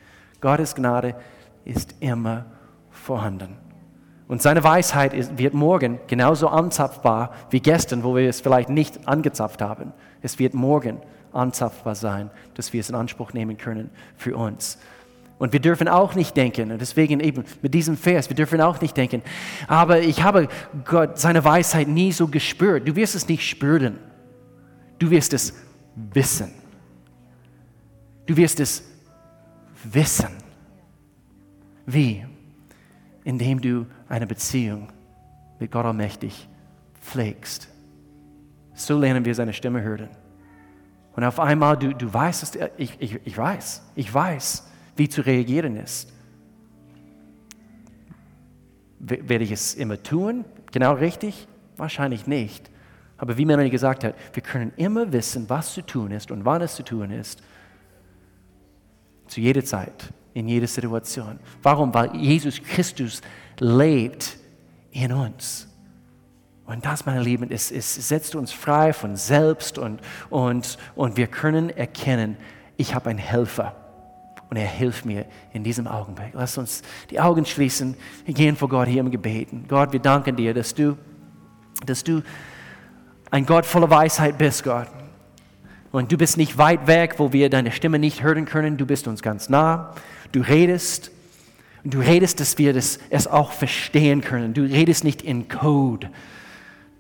[0.42, 1.14] Gottes Gnade
[1.64, 2.46] ist immer
[2.90, 3.56] vorhanden.
[4.28, 9.08] Und seine Weisheit ist, wird morgen genauso anzapfbar wie gestern, wo wir es vielleicht nicht
[9.08, 9.94] angezapft haben.
[10.24, 10.98] Es wird morgen
[11.34, 14.80] anzapfbar sein, dass wir es in Anspruch nehmen können für uns.
[15.38, 18.82] Und wir dürfen auch nicht denken, und deswegen eben mit diesem Vers, wir dürfen auch
[18.82, 19.22] nicht denken,
[19.68, 20.48] aber ich habe
[20.84, 22.88] Gott, seine Weisheit nie so gespürt.
[22.88, 24.00] Du wirst es nicht spüren.
[25.00, 25.54] Du wirst es
[25.96, 26.52] wissen.
[28.26, 28.84] Du wirst es
[29.84, 30.30] wissen.
[31.86, 32.26] Wie?
[33.24, 34.88] Indem du eine Beziehung
[35.60, 36.48] mit Gott allmächtig
[37.02, 37.68] pflegst.
[38.74, 40.10] So lernen wir seine Stimme hören.
[41.16, 44.68] Und auf einmal, du, du weißt, dass, ich, ich, ich weiß, ich weiß,
[44.98, 46.12] wie zu reagieren ist.
[49.00, 50.46] Werde ich es immer tun?
[50.72, 51.48] Genau richtig?
[51.78, 52.70] Wahrscheinlich nicht.
[53.18, 56.62] Aber wie Melanie gesagt hat, wir können immer wissen, was zu tun ist und wann
[56.62, 57.42] es zu tun ist.
[59.28, 61.40] Zu jeder Zeit, in jeder Situation.
[61.64, 61.94] Warum?
[61.94, 63.22] Weil Jesus Christus
[63.60, 64.38] lebt
[64.92, 65.68] in uns.
[66.66, 71.28] Und das, meine Lieben, es, es setzt uns frei von selbst und, und, und wir
[71.28, 72.38] können erkennen,
[72.76, 73.76] ich habe einen Helfer
[74.50, 76.32] und er hilft mir in diesem Augenblick.
[76.34, 77.96] Lass uns die Augen schließen.
[78.26, 79.66] Wir gehen vor Gott hier im Gebeten.
[79.68, 80.98] Gott, wir danken dir, dass du,
[81.86, 82.22] dass du
[83.32, 84.88] ein Gott voller Weisheit bist, Gott.
[85.92, 88.78] Und du bist nicht weit weg, wo wir deine Stimme nicht hören können.
[88.78, 89.96] Du bist uns ganz nah.
[90.32, 91.12] Du redest.
[91.84, 94.54] Und du redest, dass wir das, es auch verstehen können.
[94.54, 96.10] Du redest nicht in Code.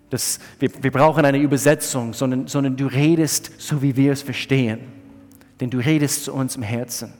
[0.09, 4.79] Das, wir, wir brauchen eine Übersetzung, sondern, sondern du redest so, wie wir es verstehen.
[5.59, 7.13] Denn du redest zu uns im Herzen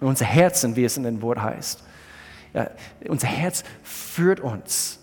[0.00, 1.82] unser Herzen, wie es in dem Wort heißt.
[2.54, 2.70] Ja,
[3.08, 4.98] unser Herz führt uns.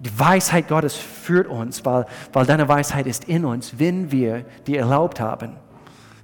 [0.00, 4.76] Die Weisheit Gottes führt uns, weil, weil deine Weisheit ist in uns, wenn wir die
[4.76, 5.56] erlaubt haben,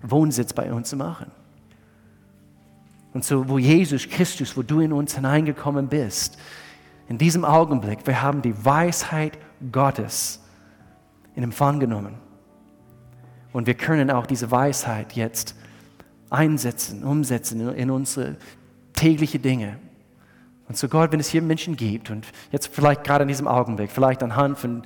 [0.03, 1.31] Wohnsitz bei uns zu machen.
[3.14, 6.39] Und so, wo Jesus Christus, wo du in uns hineingekommen bist,
[7.09, 9.39] in diesem Augenblick, wir haben die Weisheit
[9.70, 10.41] Gottes
[11.35, 12.14] in Empfang genommen.
[13.53, 15.55] Und wir können auch diese Weisheit jetzt
[16.31, 18.37] einsetzen, umsetzen in unsere
[18.95, 19.77] tägliche Dinge.
[20.69, 23.91] Und so Gott, wenn es hier Menschen gibt und jetzt vielleicht gerade in diesem Augenblick,
[23.91, 24.83] vielleicht anhand von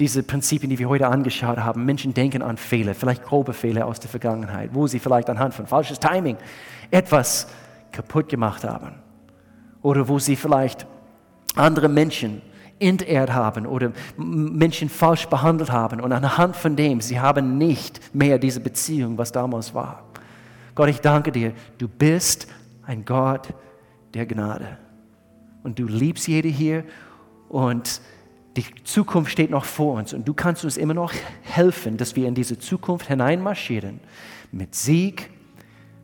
[0.00, 4.00] diesen Prinzipien, die wir heute angeschaut haben, Menschen denken an Fehler, vielleicht grobe Fehler aus
[4.00, 6.36] der Vergangenheit, wo sie vielleicht anhand von falsches Timing
[6.90, 7.46] etwas
[7.92, 8.94] kaputt gemacht haben.
[9.82, 10.86] Oder wo sie vielleicht
[11.54, 12.42] andere Menschen
[12.80, 18.38] entehrt haben oder Menschen falsch behandelt haben und anhand von dem, sie haben nicht mehr
[18.38, 20.04] diese Beziehung, was damals war.
[20.74, 22.46] Gott, ich danke dir, du bist
[22.86, 23.48] ein Gott
[24.14, 24.78] der Gnade.
[25.62, 26.84] Und du liebst jede hier
[27.48, 28.00] und
[28.56, 32.26] die Zukunft steht noch vor uns und du kannst uns immer noch helfen, dass wir
[32.26, 34.00] in diese Zukunft hineinmarschieren.
[34.50, 35.30] Mit Sieg,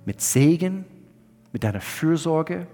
[0.05, 0.85] mit Segen,
[1.53, 2.67] mit deiner Fürsorge.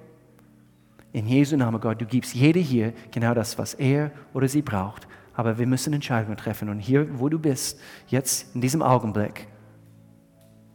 [1.12, 5.08] In Jesu Namen, Gott, du gibst jede hier genau das, was er oder sie braucht.
[5.34, 6.68] Aber wir müssen Entscheidungen treffen.
[6.68, 9.48] Und hier, wo du bist, jetzt in diesem Augenblick,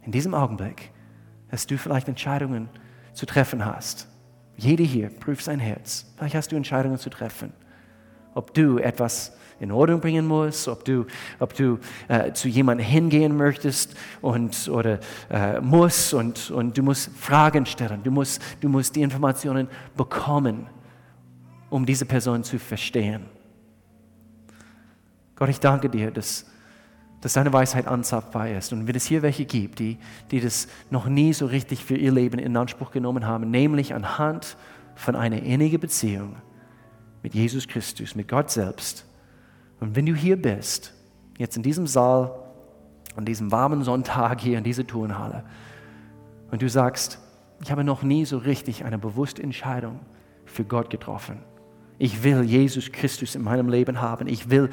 [0.02, 0.90] in diesem Augenblick,
[1.50, 2.68] dass du vielleicht Entscheidungen
[3.12, 4.08] zu treffen hast.
[4.56, 6.06] Jede hier, prüf sein Herz.
[6.16, 7.52] Vielleicht hast du Entscheidungen zu treffen.
[8.34, 11.06] Ob du etwas in Ordnung bringen musst, ob du,
[11.38, 11.78] ob du
[12.08, 15.00] äh, zu jemandem hingehen möchtest und, oder
[15.30, 20.66] äh, musst und, und du musst Fragen stellen, du musst, du musst die Informationen bekommen,
[21.70, 23.24] um diese Person zu verstehen.
[25.36, 26.46] Gott, ich danke dir, dass,
[27.26, 28.72] dass deine Weisheit anzapfbar ist.
[28.72, 29.98] Und wenn es hier welche gibt, die,
[30.30, 34.56] die das noch nie so richtig für ihr Leben in Anspruch genommen haben, nämlich anhand
[34.94, 36.36] von einer innigen Beziehung
[37.24, 39.06] mit Jesus Christus, mit Gott selbst,
[39.80, 40.94] und wenn du hier bist,
[41.36, 42.30] jetzt in diesem Saal,
[43.16, 45.42] an diesem warmen Sonntag hier in dieser Turnhalle,
[46.52, 47.18] und du sagst,
[47.60, 49.98] ich habe noch nie so richtig eine bewusste Entscheidung
[50.44, 51.38] für Gott getroffen.
[51.98, 54.28] Ich will Jesus Christus in meinem Leben haben.
[54.28, 54.68] Ich will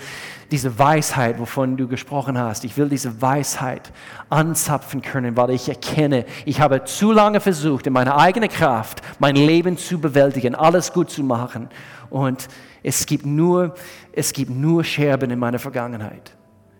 [0.51, 3.93] diese Weisheit, wovon du gesprochen hast, ich will diese Weisheit
[4.29, 9.37] anzapfen können, weil ich erkenne, ich habe zu lange versucht, in meiner eigenen Kraft mein
[9.37, 11.69] Leben zu bewältigen, alles gut zu machen.
[12.09, 12.49] Und
[12.83, 13.73] es gibt nur,
[14.11, 16.35] es gibt nur Scherben in meiner Vergangenheit.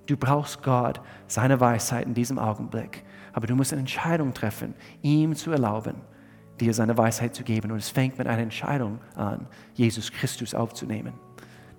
[0.08, 3.04] Du brauchst Gott, seine Weisheit in diesem Augenblick.
[3.32, 5.96] Aber du musst eine Entscheidung treffen, ihm zu erlauben,
[6.60, 7.72] dir seine Weisheit zu geben.
[7.72, 11.14] Und es fängt mit einer Entscheidung an, Jesus Christus aufzunehmen.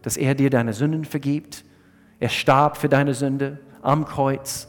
[0.02, 1.64] Dass er dir deine Sünden vergibt.
[2.20, 4.68] Er starb für deine Sünde am Kreuz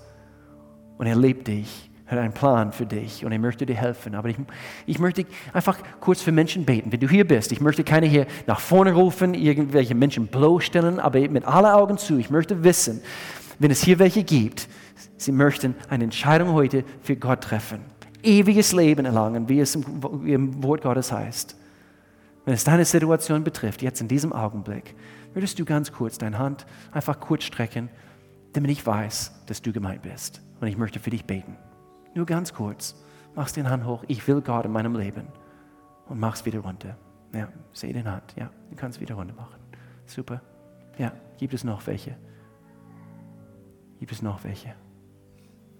[0.98, 4.16] und er lebt dich hat einen Plan für dich und er möchte dir helfen.
[4.16, 4.38] Aber ich,
[4.86, 7.52] ich möchte einfach kurz für Menschen beten, wenn du hier bist.
[7.52, 12.18] Ich möchte keine hier nach vorne rufen, irgendwelche Menschen bloßstellen, aber mit aller Augen zu.
[12.18, 13.02] Ich möchte wissen,
[13.58, 14.68] wenn es hier welche gibt,
[15.18, 17.80] sie möchten eine Entscheidung heute für Gott treffen.
[18.26, 21.56] Ewiges Leben erlangen, wie es im, im Wort Gottes heißt.
[22.46, 24.96] Wenn es deine Situation betrifft, jetzt in diesem Augenblick,
[25.34, 27.90] würdest du ganz kurz deine Hand einfach kurz strecken,
[28.54, 30.42] damit ich weiß, dass du gemeint bist.
[30.60, 31.58] Und ich möchte für dich beten.
[32.14, 32.96] Nur ganz kurz.
[33.36, 34.04] Machst den Hand hoch.
[34.08, 35.28] Ich will Gott in meinem Leben.
[36.08, 36.98] Und mach's wieder runter.
[37.34, 38.34] Ja, sehe den Hand.
[38.38, 39.60] Ja, du kannst wieder runter machen.
[40.06, 40.42] Super.
[40.98, 42.16] Ja, gibt es noch welche?
[44.00, 44.74] Gibt es noch welche?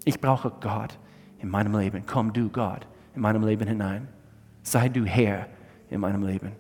[0.04, 0.98] Ich brauche Gott
[1.46, 2.04] in meinem Leben.
[2.08, 4.08] Komm du, Gott, in meinem Leben hinein.
[4.64, 5.46] Sei du Herr
[5.92, 6.52] in meinem Leben.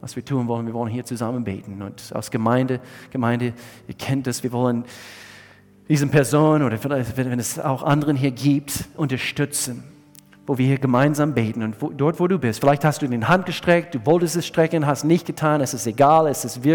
[0.00, 1.82] Was wir tun wollen, wir wollen hier zusammen beten.
[1.82, 3.52] Und als Gemeinde, Gemeinde,
[3.86, 4.84] ihr kennt das, wir wollen
[5.88, 9.84] diesen Person oder vielleicht, wenn es auch anderen hier gibt, unterstützen,
[10.46, 12.60] wo wir hier gemeinsam beten und wo, dort, wo du bist.
[12.60, 15.86] Vielleicht hast du den Hand gestreckt, du wolltest es strecken, hast nicht getan, es ist
[15.86, 16.74] egal, es ist wirklich